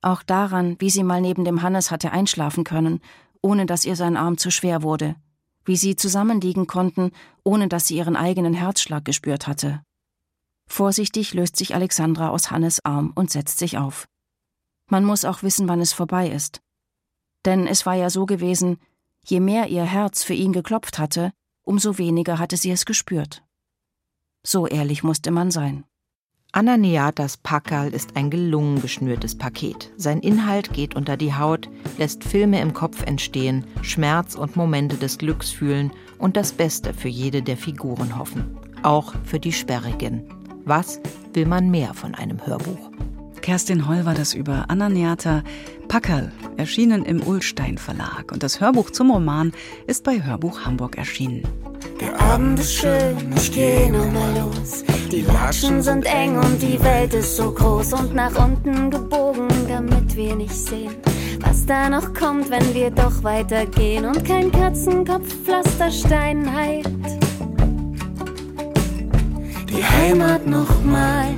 auch 0.02 0.24
daran, 0.24 0.76
wie 0.80 0.90
sie 0.90 1.04
mal 1.04 1.22
neben 1.22 1.44
dem 1.44 1.62
Hannes 1.62 1.92
hatte 1.92 2.12
einschlafen 2.12 2.64
können 2.64 3.02
ohne 3.48 3.66
dass 3.66 3.86
ihr 3.86 3.96
sein 3.96 4.18
Arm 4.18 4.38
zu 4.38 4.52
schwer 4.52 4.84
wurde, 4.84 5.16
wie 5.64 5.78
sie 5.78 5.96
zusammenliegen 5.96 6.68
konnten, 6.68 7.12
ohne 7.46 7.70
dass 7.70 7.88
sie 7.88 7.96
ihren 7.96 8.18
eigenen 8.18 8.54
Herzschlag 8.54 9.06
gespürt 9.06 9.48
hatte. 9.48 9.82
Vorsichtig 10.70 11.34
löst 11.34 11.56
sich 11.56 11.74
Alexandra 11.74 12.28
aus 12.28 12.52
Hannes 12.52 12.84
Arm 12.84 13.14
und 13.16 13.32
setzt 13.32 13.58
sich 13.58 13.78
auf. 13.78 14.10
Man 14.90 15.06
muss 15.06 15.24
auch 15.24 15.44
wissen, 15.44 15.70
wann 15.70 15.80
es 15.80 15.94
vorbei 15.94 16.30
ist. 16.30 16.60
Denn 17.46 17.68
es 17.68 17.86
war 17.86 17.96
ja 17.96 18.10
so 18.10 18.26
gewesen, 18.26 18.80
je 19.24 19.40
mehr 19.40 19.70
ihr 19.70 19.86
Herz 19.86 20.26
für 20.26 20.34
ihn 20.34 20.52
geklopft 20.52 21.00
hatte, 21.00 21.32
umso 21.64 21.98
weniger 21.98 22.40
hatte 22.40 22.58
sie 22.58 22.72
es 22.72 22.86
gespürt. 22.86 23.46
So 24.46 24.68
ehrlich 24.68 25.04
musste 25.04 25.32
man 25.32 25.52
sein. 25.52 25.86
Ananiatas 26.54 27.38
Packerl 27.38 27.94
ist 27.94 28.16
ein 28.16 28.30
gelungen 28.30 28.82
geschnürtes 28.82 29.38
Paket. 29.38 29.92
Sein 29.98 30.22
Inhalt 30.22 30.72
geht 30.72 30.96
unter 30.96 31.18
die 31.18 31.34
Haut, 31.34 31.70
lässt 31.98 32.24
Filme 32.24 32.62
im 32.62 32.74
Kopf 32.74 33.04
entstehen, 33.04 33.66
Schmerz 33.82 34.34
und 34.34 34.56
Momente 34.56 34.96
des 34.96 35.18
Glücks 35.18 35.52
fühlen 35.52 35.92
und 36.18 36.38
das 36.38 36.54
Beste 36.54 36.94
für 36.94 37.10
jede 37.10 37.42
der 37.42 37.58
Figuren 37.58 38.18
hoffen. 38.18 38.58
Auch 38.82 39.14
für 39.24 39.40
die 39.40 39.52
Sperrigen. 39.52 40.24
Was 40.64 41.02
will 41.34 41.46
man 41.46 41.70
mehr 41.70 41.94
von 41.94 42.16
einem 42.16 42.46
Hörbuch? 42.46 42.92
Kerstin 43.42 43.88
Holl 43.88 44.06
war 44.06 44.14
das 44.14 44.34
über 44.34 44.70
Ananiata 44.70 45.44
Packerl, 45.88 46.32
erschienen 46.58 47.06
im 47.06 47.24
Ullstein 47.24 47.78
Verlag. 47.78 48.32
Und 48.32 48.44
das 48.44 48.60
Hörbuch 48.60 48.92
zum 48.92 49.12
Roman 49.12 49.54
ist 49.88 50.04
bei 50.04 50.24
Hörbuch 50.24 50.66
Hamburg 50.66 50.98
erschienen. 50.98 51.44
Der 52.02 52.20
Abend 52.20 52.60
ist 52.60 52.74
schön, 52.74 53.34
ich 53.36 53.52
geh 53.52 53.90
nochmal 53.90 54.40
los. 54.40 54.84
Die 55.12 55.22
Latschen 55.22 55.82
sind 55.82 56.06
eng 56.06 56.38
und 56.38 56.62
die 56.62 56.82
Welt 56.84 57.14
ist 57.14 57.38
so 57.38 57.52
groß 57.52 57.94
und 57.94 58.14
nach 58.14 58.38
unten 58.44 58.92
gebogen, 58.92 59.48
damit 59.68 60.16
wir 60.16 60.36
nicht 60.36 60.54
sehen, 60.54 60.96
was 61.40 61.66
da 61.66 61.90
noch 61.90 62.14
kommt, 62.14 62.50
wenn 62.50 62.74
wir 62.74 62.92
doch 62.92 63.24
weitergehen 63.24 64.06
und 64.06 64.26
kein 64.26 64.52
Katzenkopfpflasterstein 64.52 66.54
heilt. 66.54 66.90
Die 69.70 69.84
Heimat 69.84 70.46
nochmal. 70.46 71.36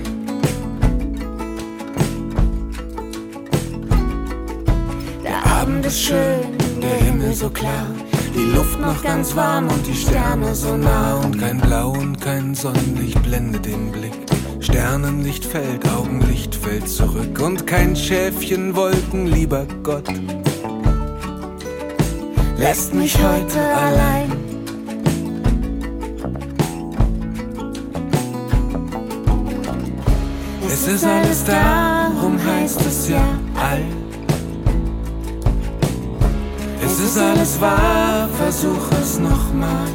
Abend 5.69 5.85
ist 5.85 6.01
schön, 6.01 6.57
der 6.81 6.95
Himmel 7.05 7.31
so 7.31 7.47
klar. 7.47 7.85
Die 8.33 8.55
Luft 8.55 8.79
noch 8.79 9.03
ganz 9.03 9.35
warm 9.35 9.67
und 9.67 9.85
die 9.85 9.93
Sterne 9.93 10.55
so 10.55 10.75
nah 10.75 11.17
und 11.17 11.39
kein 11.39 11.59
Blau 11.59 11.91
und 11.91 12.19
kein 12.19 12.55
Sonnenlicht 12.55 13.21
blendet 13.21 13.67
den 13.67 13.91
Blick. 13.91 14.17
Sternenlicht 14.61 15.45
fällt, 15.45 15.87
Augenlicht 15.87 16.55
fällt 16.55 16.89
zurück 16.89 17.39
und 17.39 17.67
kein 17.67 17.95
Schäfchen 17.95 18.75
Wolken, 18.75 19.27
lieber 19.27 19.67
Gott. 19.83 20.07
Lässt 22.57 22.95
mich 22.95 23.15
heute 23.15 23.59
allein. 23.59 24.31
Es 30.67 30.87
ist 30.87 31.05
alles 31.05 31.43
darum 31.45 32.39
heißt 32.43 32.81
es 32.87 33.09
ja 33.09 33.23
all. 33.55 33.98
Es 37.01 37.15
ist 37.15 37.17
alles 37.17 37.61
wahr, 37.61 38.27
versuch 38.37 38.91
es 39.01 39.19
nochmal. 39.19 39.87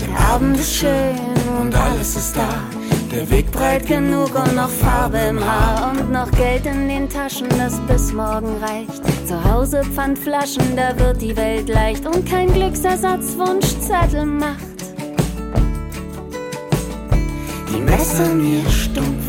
Der 0.00 0.18
Abend 0.18 0.56
ist 0.58 0.74
schön 0.74 0.90
und 1.62 1.72
alles 1.72 2.16
ist 2.16 2.36
da. 2.36 2.48
Der 3.12 3.30
Weg 3.30 3.52
breit 3.52 3.86
genug 3.86 4.34
und 4.34 4.56
noch 4.56 4.68
Farbe 4.68 5.18
im 5.18 5.38
Haar 5.38 5.92
und 5.92 6.10
noch 6.10 6.30
Geld 6.32 6.66
in 6.66 6.88
den 6.88 7.08
Taschen, 7.08 7.48
das 7.50 7.78
bis 7.86 8.12
morgen 8.12 8.56
reicht. 8.60 9.09
Zu 9.30 9.44
Hause 9.44 9.82
Pfandflaschen, 9.84 10.74
da 10.74 10.98
wird 10.98 11.22
die 11.22 11.36
Welt 11.36 11.68
leicht 11.68 12.04
und 12.04 12.28
kein 12.28 12.52
Glücksersatzwunschzettel 12.52 14.26
macht. 14.26 14.58
Die 17.72 17.80
Messer 17.80 18.26
mir 18.34 18.68
stumpf. 18.68 19.24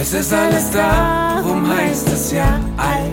Es 0.00 0.14
ist 0.14 0.32
alles 0.32 0.70
da, 0.70 1.42
darum 1.42 1.68
heißt 1.68 2.08
es 2.08 2.32
ja 2.32 2.58
alt. 2.78 3.12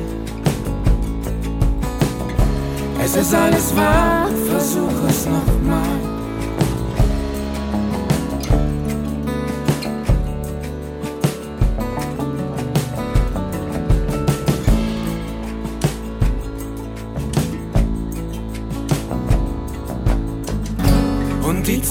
Es 3.04 3.18
ist 3.18 3.36
alles 3.36 3.76
wahr, 3.76 4.30
versuch 4.48 5.10
es 5.10 5.26
nochmal. 5.26 6.11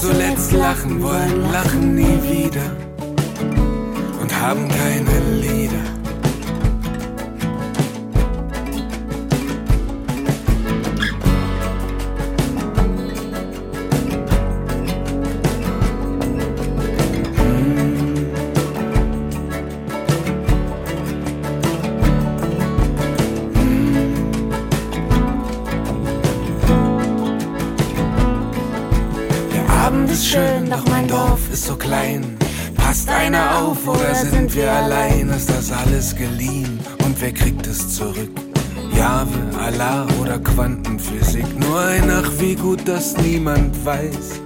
Zuletzt 0.01 0.51
lachen 0.51 1.03
wollen, 1.03 1.51
lachen 1.51 1.93
nie 1.93 2.17
wieder 2.23 2.75
und 4.19 4.41
haben 4.41 4.67
keine 4.67 5.19
Lieder. 5.39 5.90
Abend 29.91 30.09
ist 30.09 30.25
schön, 30.25 30.69
doch 30.69 30.85
mein 30.87 31.05
Dorf 31.05 31.41
ist 31.51 31.65
so 31.65 31.75
klein. 31.75 32.37
Passt 32.77 33.09
einer 33.09 33.57
auf 33.57 33.85
oder 33.85 34.15
sind 34.15 34.55
wir 34.55 34.71
allein? 34.71 35.27
Ist 35.31 35.49
das 35.49 35.69
alles 35.69 36.15
geliehen 36.15 36.79
und 37.03 37.19
wer 37.19 37.33
kriegt 37.33 37.67
es 37.67 37.97
zurück? 37.97 38.31
Jahwe, 38.95 39.37
Allah 39.59 40.07
oder 40.21 40.39
Quantenphysik? 40.39 41.45
Nur 41.59 41.77
ein 41.81 42.09
Ach, 42.09 42.31
wie 42.39 42.55
gut, 42.55 42.87
dass 42.87 43.17
niemand 43.17 43.85
weiß. 43.85 44.39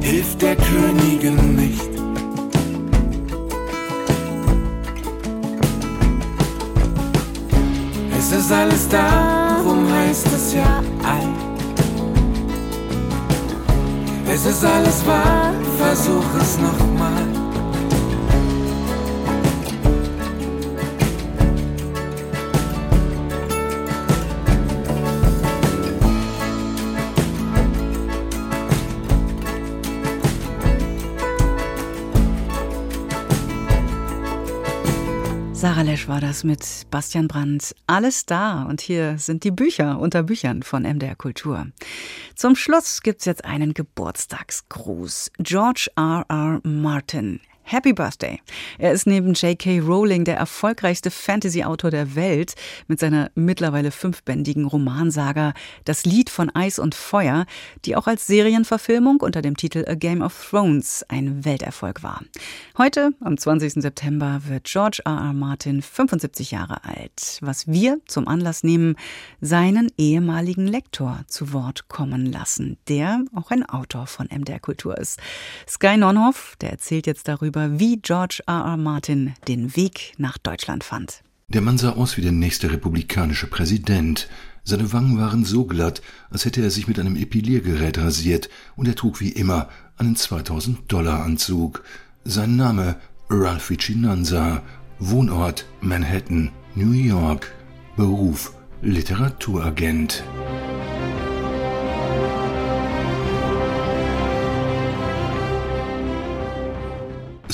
Hilft 0.00 0.42
der 0.42 0.56
Königin 0.56 1.54
nicht. 1.54 1.88
Es 8.18 8.32
ist 8.32 8.50
alles 8.50 8.88
da, 8.88 9.54
darum 9.56 9.88
heißt 9.88 10.26
es 10.34 10.54
ja 10.54 10.82
alt. 11.04 11.53
Es 14.34 14.44
ist 14.46 14.64
alles 14.64 15.06
wahr, 15.06 15.54
versuch 15.78 16.24
es 16.40 16.58
nochmal. 16.58 17.43
Sarah 35.64 35.80
Lesch 35.80 36.08
war 36.08 36.20
das 36.20 36.44
mit 36.44 36.60
Bastian 36.90 37.26
Brandt. 37.26 37.74
Alles 37.86 38.26
da. 38.26 38.64
Und 38.64 38.82
hier 38.82 39.16
sind 39.16 39.44
die 39.44 39.50
Bücher 39.50 39.98
unter 39.98 40.22
Büchern 40.22 40.62
von 40.62 40.82
MDR 40.82 41.16
Kultur. 41.16 41.68
Zum 42.34 42.54
Schluss 42.54 43.00
gibt's 43.00 43.24
jetzt 43.24 43.46
einen 43.46 43.72
Geburtstagsgruß. 43.72 45.30
George 45.38 45.88
R. 45.96 46.26
R. 46.28 46.60
Martin. 46.64 47.40
Happy 47.66 47.94
Birthday. 47.94 48.40
Er 48.78 48.92
ist 48.92 49.06
neben 49.06 49.32
J.K. 49.32 49.80
Rowling 49.80 50.24
der 50.24 50.36
erfolgreichste 50.36 51.10
Fantasy-Autor 51.10 51.90
der 51.90 52.14
Welt 52.14 52.54
mit 52.88 53.00
seiner 53.00 53.30
mittlerweile 53.34 53.90
fünfbändigen 53.90 54.66
Romansaga 54.66 55.54
Das 55.86 56.04
Lied 56.04 56.28
von 56.28 56.54
Eis 56.54 56.78
und 56.78 56.94
Feuer, 56.94 57.46
die 57.86 57.96
auch 57.96 58.06
als 58.06 58.26
Serienverfilmung 58.26 59.20
unter 59.20 59.40
dem 59.40 59.56
Titel 59.56 59.86
A 59.88 59.94
Game 59.94 60.20
of 60.20 60.48
Thrones 60.50 61.06
ein 61.08 61.46
Welterfolg 61.46 62.02
war. 62.02 62.20
Heute, 62.76 63.12
am 63.20 63.38
20. 63.38 63.82
September, 63.82 64.42
wird 64.46 64.64
George 64.64 65.00
R. 65.06 65.12
R. 65.12 65.32
Martin 65.32 65.80
75 65.80 66.50
Jahre 66.50 66.84
alt, 66.84 67.38
was 67.40 67.66
wir 67.66 67.98
zum 68.06 68.28
Anlass 68.28 68.62
nehmen, 68.62 68.96
seinen 69.40 69.90
ehemaligen 69.96 70.66
Lektor 70.66 71.22
zu 71.28 71.54
Wort 71.54 71.88
kommen 71.88 72.30
lassen, 72.30 72.76
der 72.88 73.24
auch 73.34 73.50
ein 73.50 73.64
Autor 73.64 74.06
von 74.06 74.26
MDR 74.26 74.60
Kultur 74.60 74.98
ist. 74.98 75.18
Sky 75.66 75.96
Nonhoff, 75.96 76.56
der 76.60 76.70
erzählt 76.70 77.06
jetzt 77.06 77.26
darüber, 77.26 77.53
wie 77.56 77.98
George 77.98 78.40
R. 78.46 78.64
R. 78.64 78.76
Martin 78.76 79.34
den 79.48 79.76
Weg 79.76 80.14
nach 80.18 80.38
Deutschland 80.38 80.84
fand. 80.84 81.22
Der 81.48 81.60
Mann 81.60 81.78
sah 81.78 81.92
aus 81.92 82.16
wie 82.16 82.22
der 82.22 82.32
nächste 82.32 82.70
republikanische 82.70 83.46
Präsident. 83.46 84.28
Seine 84.64 84.92
Wangen 84.92 85.18
waren 85.18 85.44
so 85.44 85.64
glatt, 85.64 86.00
als 86.30 86.44
hätte 86.44 86.62
er 86.62 86.70
sich 86.70 86.88
mit 86.88 86.98
einem 86.98 87.16
Epiliergerät 87.16 87.98
rasiert, 87.98 88.48
und 88.76 88.88
er 88.88 88.94
trug 88.94 89.20
wie 89.20 89.28
immer 89.28 89.68
einen 89.98 90.16
2000-Dollar-Anzug. 90.16 91.84
Sein 92.24 92.56
Name 92.56 92.96
Ralphie 93.28 93.76
Chinanza, 93.76 94.62
Wohnort 94.98 95.66
Manhattan, 95.80 96.50
New 96.74 96.92
York, 96.92 97.52
Beruf 97.96 98.54
Literaturagent. 98.80 100.24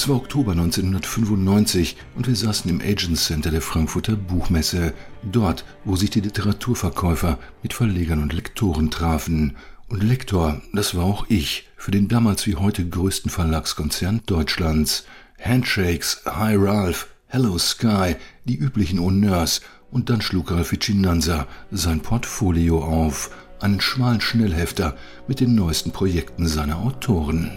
Es 0.01 0.09
war 0.09 0.17
Oktober 0.17 0.53
1995 0.53 1.95
und 2.17 2.27
wir 2.27 2.35
saßen 2.35 2.71
im 2.71 2.81
Agent 2.81 3.19
Center 3.19 3.51
der 3.51 3.61
Frankfurter 3.61 4.17
Buchmesse, 4.17 4.95
dort, 5.23 5.67
wo 5.85 5.95
sich 5.95 6.09
die 6.09 6.23
Literaturverkäufer 6.23 7.39
mit 7.63 7.75
Verlegern 7.75 8.23
und 8.23 8.33
Lektoren 8.33 8.91
trafen. 8.91 9.59
Und 9.89 10.03
Lektor, 10.03 10.63
das 10.73 10.95
war 10.95 11.05
auch 11.05 11.27
ich, 11.29 11.69
für 11.77 11.91
den 11.91 12.09
damals 12.09 12.47
wie 12.47 12.57
heute 12.57 12.89
größten 12.89 13.31
Verlagskonzern 13.31 14.23
Deutschlands. 14.25 15.05
Handshakes, 15.39 16.23
Hi 16.25 16.57
Ralph, 16.57 17.09
Hello 17.27 17.59
Sky, 17.59 18.17
die 18.47 18.57
üblichen 18.57 19.01
Honneurs, 19.01 19.61
und 19.91 20.09
dann 20.09 20.23
schlug 20.23 20.51
Ralph 20.51 20.75
Chinanza 20.81 21.47
sein 21.71 22.01
Portfolio 22.01 22.83
auf, 22.83 23.29
einen 23.61 23.83
schmalen 23.83 24.23
Schnellhefter 24.23 24.97
mit 25.29 25.41
den 25.41 25.55
neuesten 25.55 25.91
Projekten 25.91 26.49
seiner 26.49 26.79
Autoren. 26.79 27.51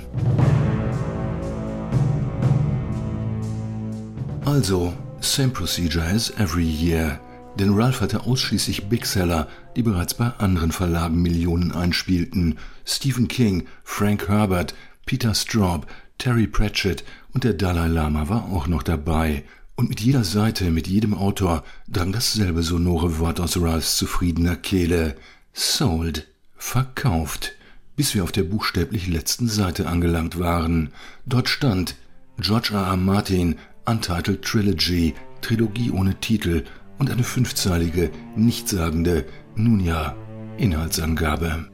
Also, 4.46 4.94
same 5.22 5.52
procedure 5.52 6.04
as 6.04 6.30
every 6.32 6.66
year. 6.66 7.20
Denn 7.58 7.74
Ralph 7.74 8.02
hatte 8.02 8.26
ausschließlich 8.26 8.90
Big 8.90 9.06
Seller, 9.06 9.48
die 9.76 9.84
bereits 9.84 10.16
bei 10.16 10.28
anderen 10.38 10.72
Verlagen 10.74 11.22
Millionen 11.22 11.72
einspielten. 11.72 12.58
Stephen 12.86 13.30
King, 13.30 13.68
Frank 13.84 14.28
Herbert, 14.28 14.76
Peter 15.06 15.34
Straub, 15.34 15.88
Terry 16.18 16.48
Pratchett 16.48 17.06
und 17.34 17.46
der 17.46 17.54
Dalai 17.54 17.88
Lama 17.88 18.28
war 18.28 18.50
auch 18.52 18.68
noch 18.68 18.84
dabei. 18.84 19.44
Und 19.76 19.90
mit 19.90 20.02
jeder 20.02 20.26
Seite, 20.26 20.72
mit 20.72 20.88
jedem 20.88 21.14
Autor 21.14 21.64
drang 21.88 22.12
dasselbe 22.12 22.64
sonore 22.64 23.20
Wort 23.20 23.40
aus 23.40 23.60
Ralphs 23.60 23.98
zufriedener 23.98 24.58
Kehle. 24.58 25.16
Sold. 25.54 26.28
Verkauft. 26.58 27.54
Bis 27.96 28.14
wir 28.14 28.24
auf 28.24 28.32
der 28.32 28.44
buchstäblich 28.44 29.08
letzten 29.08 29.48
Seite 29.48 29.88
angelangt 29.88 30.38
waren. 30.38 30.90
Dort 31.26 31.48
stand 31.48 31.96
George 32.40 32.70
R. 32.74 32.88
R. 32.88 32.98
Martin, 32.98 33.56
Untitled 33.86 34.42
Trilogy, 34.42 35.14
Trilogie 35.42 35.92
ohne 35.92 36.16
Titel 36.16 36.64
und 37.00 37.12
eine 37.12 37.24
fünfzeilige, 37.24 38.12
nichtssagende, 38.36 39.26
nun 39.56 39.82
ja, 39.82 40.16
Inhaltsangabe. 40.58 41.66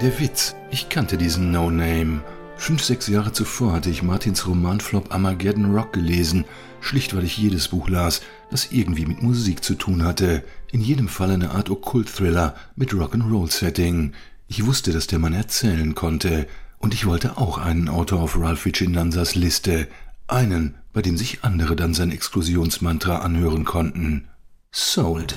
Der 0.00 0.20
Witz, 0.20 0.54
ich 0.70 0.88
kannte 0.88 1.18
diesen 1.18 1.50
No-Name. 1.50 2.22
Fünf, 2.56 2.82
sechs 2.82 3.06
Jahre 3.06 3.32
zuvor 3.32 3.74
hatte 3.74 3.90
ich 3.90 4.02
Martins 4.02 4.46
Romanflop 4.46 5.12
Armageddon 5.12 5.74
Rock 5.74 5.92
gelesen, 5.92 6.46
schlicht 6.80 7.14
weil 7.14 7.24
ich 7.24 7.36
jedes 7.36 7.68
Buch 7.68 7.90
las, 7.90 8.22
das 8.50 8.72
irgendwie 8.72 9.04
mit 9.04 9.22
Musik 9.22 9.62
zu 9.62 9.74
tun 9.74 10.04
hatte. 10.04 10.42
In 10.72 10.80
jedem 10.80 11.08
Fall 11.08 11.32
eine 11.32 11.50
Art 11.50 11.68
Okkult-Thriller 11.68 12.54
mit 12.76 12.92
Rock'n'Roll-Setting. 12.92 14.12
Ich 14.48 14.64
wusste, 14.64 14.92
dass 14.92 15.08
der 15.08 15.18
Mann 15.18 15.32
erzählen 15.32 15.94
konnte, 15.94 16.46
und 16.78 16.94
ich 16.94 17.06
wollte 17.06 17.36
auch 17.36 17.58
einen 17.58 17.88
Autor 17.88 18.20
auf 18.20 18.38
Ralph 18.38 18.64
Chinanzas 18.64 19.34
Liste, 19.34 19.88
einen, 20.28 20.76
bei 20.92 21.02
dem 21.02 21.16
sich 21.16 21.42
andere 21.42 21.74
dann 21.74 21.94
sein 21.94 22.12
Exklusionsmantra 22.12 23.18
anhören 23.18 23.64
konnten. 23.64 24.28
Sold. 24.70 25.36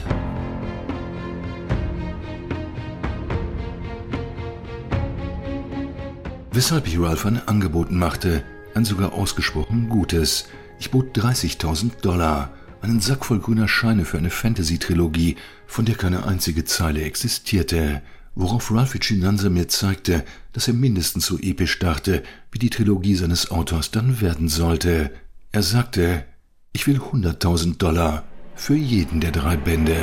Weshalb 6.52 6.88
ich 6.88 7.00
Ralph 7.00 7.26
ein 7.26 7.48
Angebot 7.48 7.92
machte, 7.92 8.44
ein 8.76 8.86
sogar 8.86 9.14
ausgesprochen 9.14 9.90
gutes. 9.90 10.50
Ich 10.80 10.92
bot 10.92 11.18
30.000 11.18 12.02
Dollar, 12.02 12.54
einen 12.82 13.00
Sack 13.00 13.26
voll 13.26 13.40
grüner 13.40 13.68
Scheine 13.68 14.06
für 14.06 14.20
eine 14.20 14.30
Fantasy-Trilogie, 14.30 15.38
von 15.66 15.86
der 15.86 15.96
keine 15.96 16.28
einzige 16.28 16.64
Zeile 16.64 17.02
existierte. 17.02 18.04
Worauf 18.40 18.72
Ralph 18.72 18.98
Chinanza 19.02 19.50
mir 19.50 19.68
zeigte, 19.68 20.24
dass 20.54 20.68
er 20.70 20.74
mindestens 20.74 21.26
so 21.26 21.38
episch 21.38 21.78
dachte, 21.80 22.24
wie 22.52 22.60
die 22.60 22.70
Trilogie 22.70 23.16
seines 23.16 23.52
Autors 23.52 23.92
dann 23.92 24.22
werden 24.22 24.48
sollte. 24.48 25.12
Er 25.52 25.62
sagte, 25.62 26.24
ich 26.72 26.88
will 26.88 27.00
100.000 27.00 27.78
Dollar 27.78 28.24
für 28.56 28.76
jeden 28.76 29.20
der 29.20 29.32
drei 29.32 29.58
Bände. 29.58 29.98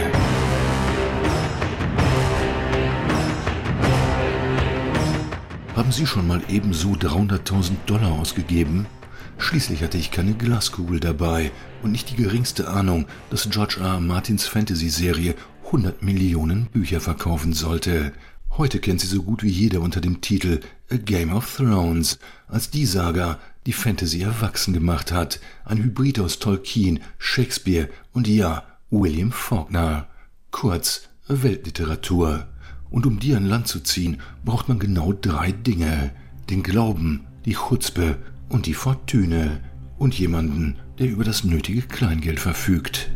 Haben 5.74 5.92
Sie 5.92 6.06
schon 6.06 6.26
mal 6.26 6.42
ebenso 6.48 6.92
300.000 6.92 7.72
Dollar 7.86 8.12
ausgegeben? 8.12 8.86
Schließlich 9.38 9.82
hatte 9.82 9.98
ich 9.98 10.10
keine 10.10 10.32
Glaskugel 10.34 11.00
dabei 11.00 11.52
und 11.82 11.92
nicht 11.92 12.10
die 12.10 12.16
geringste 12.16 12.68
Ahnung, 12.68 13.06
dass 13.30 13.48
George 13.50 13.76
R. 13.80 13.94
R. 13.94 14.00
Martins 14.00 14.46
Fantasy-Serie 14.46 15.34
100 15.66 16.00
Millionen 16.00 16.66
Bücher 16.66 17.00
verkaufen 17.00 17.52
sollte. 17.52 18.12
Heute 18.50 18.78
kennt 18.78 19.00
sie 19.00 19.08
so 19.08 19.24
gut 19.24 19.42
wie 19.42 19.50
jeder 19.50 19.80
unter 19.80 20.00
dem 20.00 20.20
Titel 20.20 20.60
A 20.90 20.96
Game 20.96 21.32
of 21.32 21.56
Thrones, 21.56 22.20
als 22.46 22.70
die 22.70 22.86
Saga, 22.86 23.40
die 23.66 23.72
Fantasy 23.72 24.22
erwachsen 24.22 24.72
gemacht 24.72 25.10
hat, 25.10 25.40
ein 25.64 25.78
Hybrid 25.78 26.20
aus 26.20 26.38
Tolkien, 26.38 27.00
Shakespeare 27.18 27.88
und 28.12 28.28
ja, 28.28 28.62
William 28.90 29.32
Faulkner. 29.32 30.06
Kurz 30.52 31.08
Weltliteratur. 31.26 32.46
Und 32.88 33.04
um 33.04 33.18
die 33.18 33.34
an 33.34 33.44
Land 33.44 33.66
zu 33.66 33.80
ziehen, 33.80 34.20
braucht 34.44 34.68
man 34.68 34.78
genau 34.78 35.12
drei 35.12 35.50
Dinge. 35.50 36.12
Den 36.48 36.62
Glauben, 36.62 37.26
die 37.44 37.54
Chutzpe 37.54 38.18
und 38.48 38.66
die 38.66 38.74
Fortune. 38.74 39.60
Und 39.98 40.16
jemanden, 40.16 40.76
der 41.00 41.08
über 41.08 41.24
das 41.24 41.42
nötige 41.42 41.82
Kleingeld 41.82 42.38
verfügt. 42.38 43.10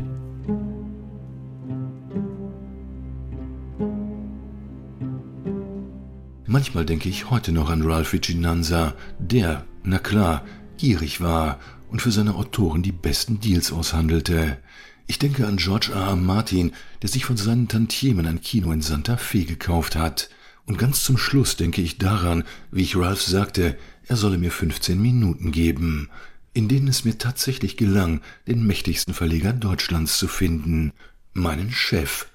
Manchmal 6.53 6.85
denke 6.85 7.09
ich 7.09 7.31
heute 7.31 7.53
noch 7.53 7.71
an 7.71 7.83
Ralph 7.83 8.13
Vicinanza, 8.13 8.95
der, 9.21 9.65
na 9.85 10.01
klar, 10.01 10.45
gierig 10.79 11.21
war 11.21 11.61
und 11.93 12.03
für 12.03 12.11
seine 12.11 12.35
Autoren 12.35 12.83
die 12.83 12.91
besten 12.91 13.39
Deals 13.39 13.71
aushandelte. 13.71 14.59
Ich 15.07 15.21
denke 15.21 15.47
an 15.47 15.59
George 15.59 15.93
R. 15.95 16.09
R. 16.09 16.17
Martin, 16.17 16.73
der 17.03 17.09
sich 17.09 17.25
von 17.25 17.37
seinen 17.37 17.69
Tantiemen 17.69 18.27
ein 18.27 18.41
Kino 18.41 18.73
in 18.73 18.83
Santa 18.83 19.17
Fe 19.17 19.45
gekauft 19.45 19.95
hat. 19.95 20.29
Und 20.67 20.77
ganz 20.77 21.05
zum 21.05 21.19
Schluss 21.19 21.55
denke 21.55 21.83
ich 21.83 21.99
daran, 21.99 22.43
wie 22.73 22.83
ich 22.83 22.97
Ralph 22.97 23.23
sagte, 23.23 23.79
er 24.09 24.17
solle 24.17 24.37
mir 24.37 24.51
15 24.51 25.01
Minuten 25.01 25.53
geben, 25.53 26.09
in 26.53 26.67
denen 26.67 26.89
es 26.89 27.05
mir 27.05 27.17
tatsächlich 27.17 27.77
gelang, 27.77 28.23
den 28.49 28.67
mächtigsten 28.67 29.15
Verleger 29.15 29.53
Deutschlands 29.53 30.19
zu 30.19 30.27
finden, 30.27 30.95
meinen 31.33 31.71
Chef. 31.71 32.27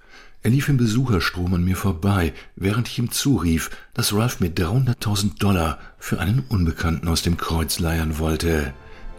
Er 0.45 0.51
lief 0.51 0.69
im 0.69 0.77
Besucherstrom 0.77 1.55
an 1.55 1.63
mir 1.63 1.75
vorbei, 1.75 2.31
während 2.55 2.87
ich 2.87 2.99
ihm 2.99 3.09
zurief, 3.09 3.71
dass 3.95 4.13
Ralph 4.13 4.41
mir 4.41 4.51
300.000 4.51 5.39
Dollar 5.39 5.79
für 5.97 6.19
einen 6.19 6.43
Unbekannten 6.47 7.07
aus 7.07 7.23
dem 7.23 7.35
Kreuz 7.35 7.79
leiern 7.79 8.19
wollte. 8.19 8.71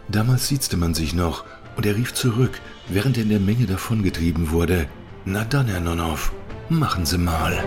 Damals 0.07 0.47
siezte 0.47 0.77
man 0.77 0.93
sich 0.93 1.13
noch, 1.13 1.43
und 1.75 1.85
er 1.85 1.97
rief 1.97 2.13
zurück, 2.13 2.61
während 2.87 3.17
er 3.17 3.23
in 3.23 3.29
der 3.29 3.41
Menge 3.41 3.65
davongetrieben 3.65 4.51
wurde. 4.51 4.87
Na 5.25 5.43
dann, 5.43 5.67
Herr 5.67 5.81
Nonhoff, 5.81 6.31
machen 6.69 7.05
Sie 7.05 7.17
mal. 7.17 7.61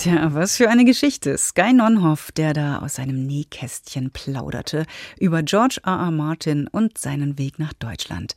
Tja, 0.00 0.32
was 0.32 0.56
für 0.56 0.70
eine 0.70 0.86
Geschichte. 0.86 1.36
Sky 1.36 1.74
Nonhoff, 1.74 2.32
der 2.32 2.54
da 2.54 2.78
aus 2.78 2.94
seinem 2.94 3.26
Nähkästchen 3.26 4.10
plauderte 4.10 4.86
über 5.18 5.42
George 5.42 5.82
R. 5.84 5.92
R. 5.92 6.10
Martin 6.10 6.68
und 6.68 6.96
seinen 6.96 7.36
Weg 7.36 7.58
nach 7.58 7.74
Deutschland. 7.74 8.34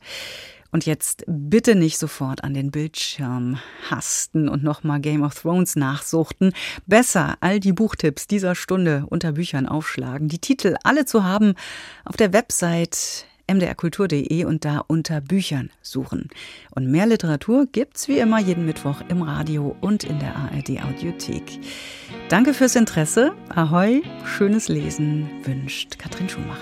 Und 0.72 0.84
jetzt 0.84 1.24
bitte 1.26 1.74
nicht 1.74 1.96
sofort 1.96 2.44
an 2.44 2.52
den 2.52 2.70
Bildschirm 2.70 3.58
hasten 3.88 4.50
und 4.50 4.62
nochmal 4.62 5.00
Game 5.00 5.22
of 5.22 5.40
Thrones 5.40 5.74
nachsuchten. 5.74 6.52
Besser 6.84 7.38
all 7.40 7.60
die 7.60 7.72
Buchtipps 7.72 8.26
dieser 8.26 8.54
Stunde 8.54 9.06
unter 9.08 9.32
Büchern 9.32 9.66
aufschlagen, 9.66 10.28
die 10.28 10.40
Titel 10.40 10.76
alle 10.82 11.06
zu 11.06 11.24
haben 11.24 11.54
auf 12.04 12.18
der 12.18 12.34
Website 12.34 13.24
mdrkultur.de 13.52 14.44
und 14.44 14.64
da 14.64 14.82
unter 14.86 15.20
Büchern 15.20 15.70
suchen. 15.82 16.28
Und 16.70 16.90
mehr 16.90 17.06
Literatur 17.06 17.66
gibt's 17.70 18.08
wie 18.08 18.18
immer 18.18 18.38
jeden 18.38 18.66
Mittwoch 18.66 19.02
im 19.08 19.22
Radio 19.22 19.76
und 19.80 20.04
in 20.04 20.18
der 20.18 20.34
ARD 20.36 20.82
Audiothek. 20.84 21.60
Danke 22.28 22.54
fürs 22.54 22.76
Interesse. 22.76 23.32
Ahoi, 23.48 24.02
schönes 24.24 24.68
Lesen 24.68 25.28
wünscht 25.44 25.98
Katrin 25.98 26.28
Schumacher. 26.28 26.60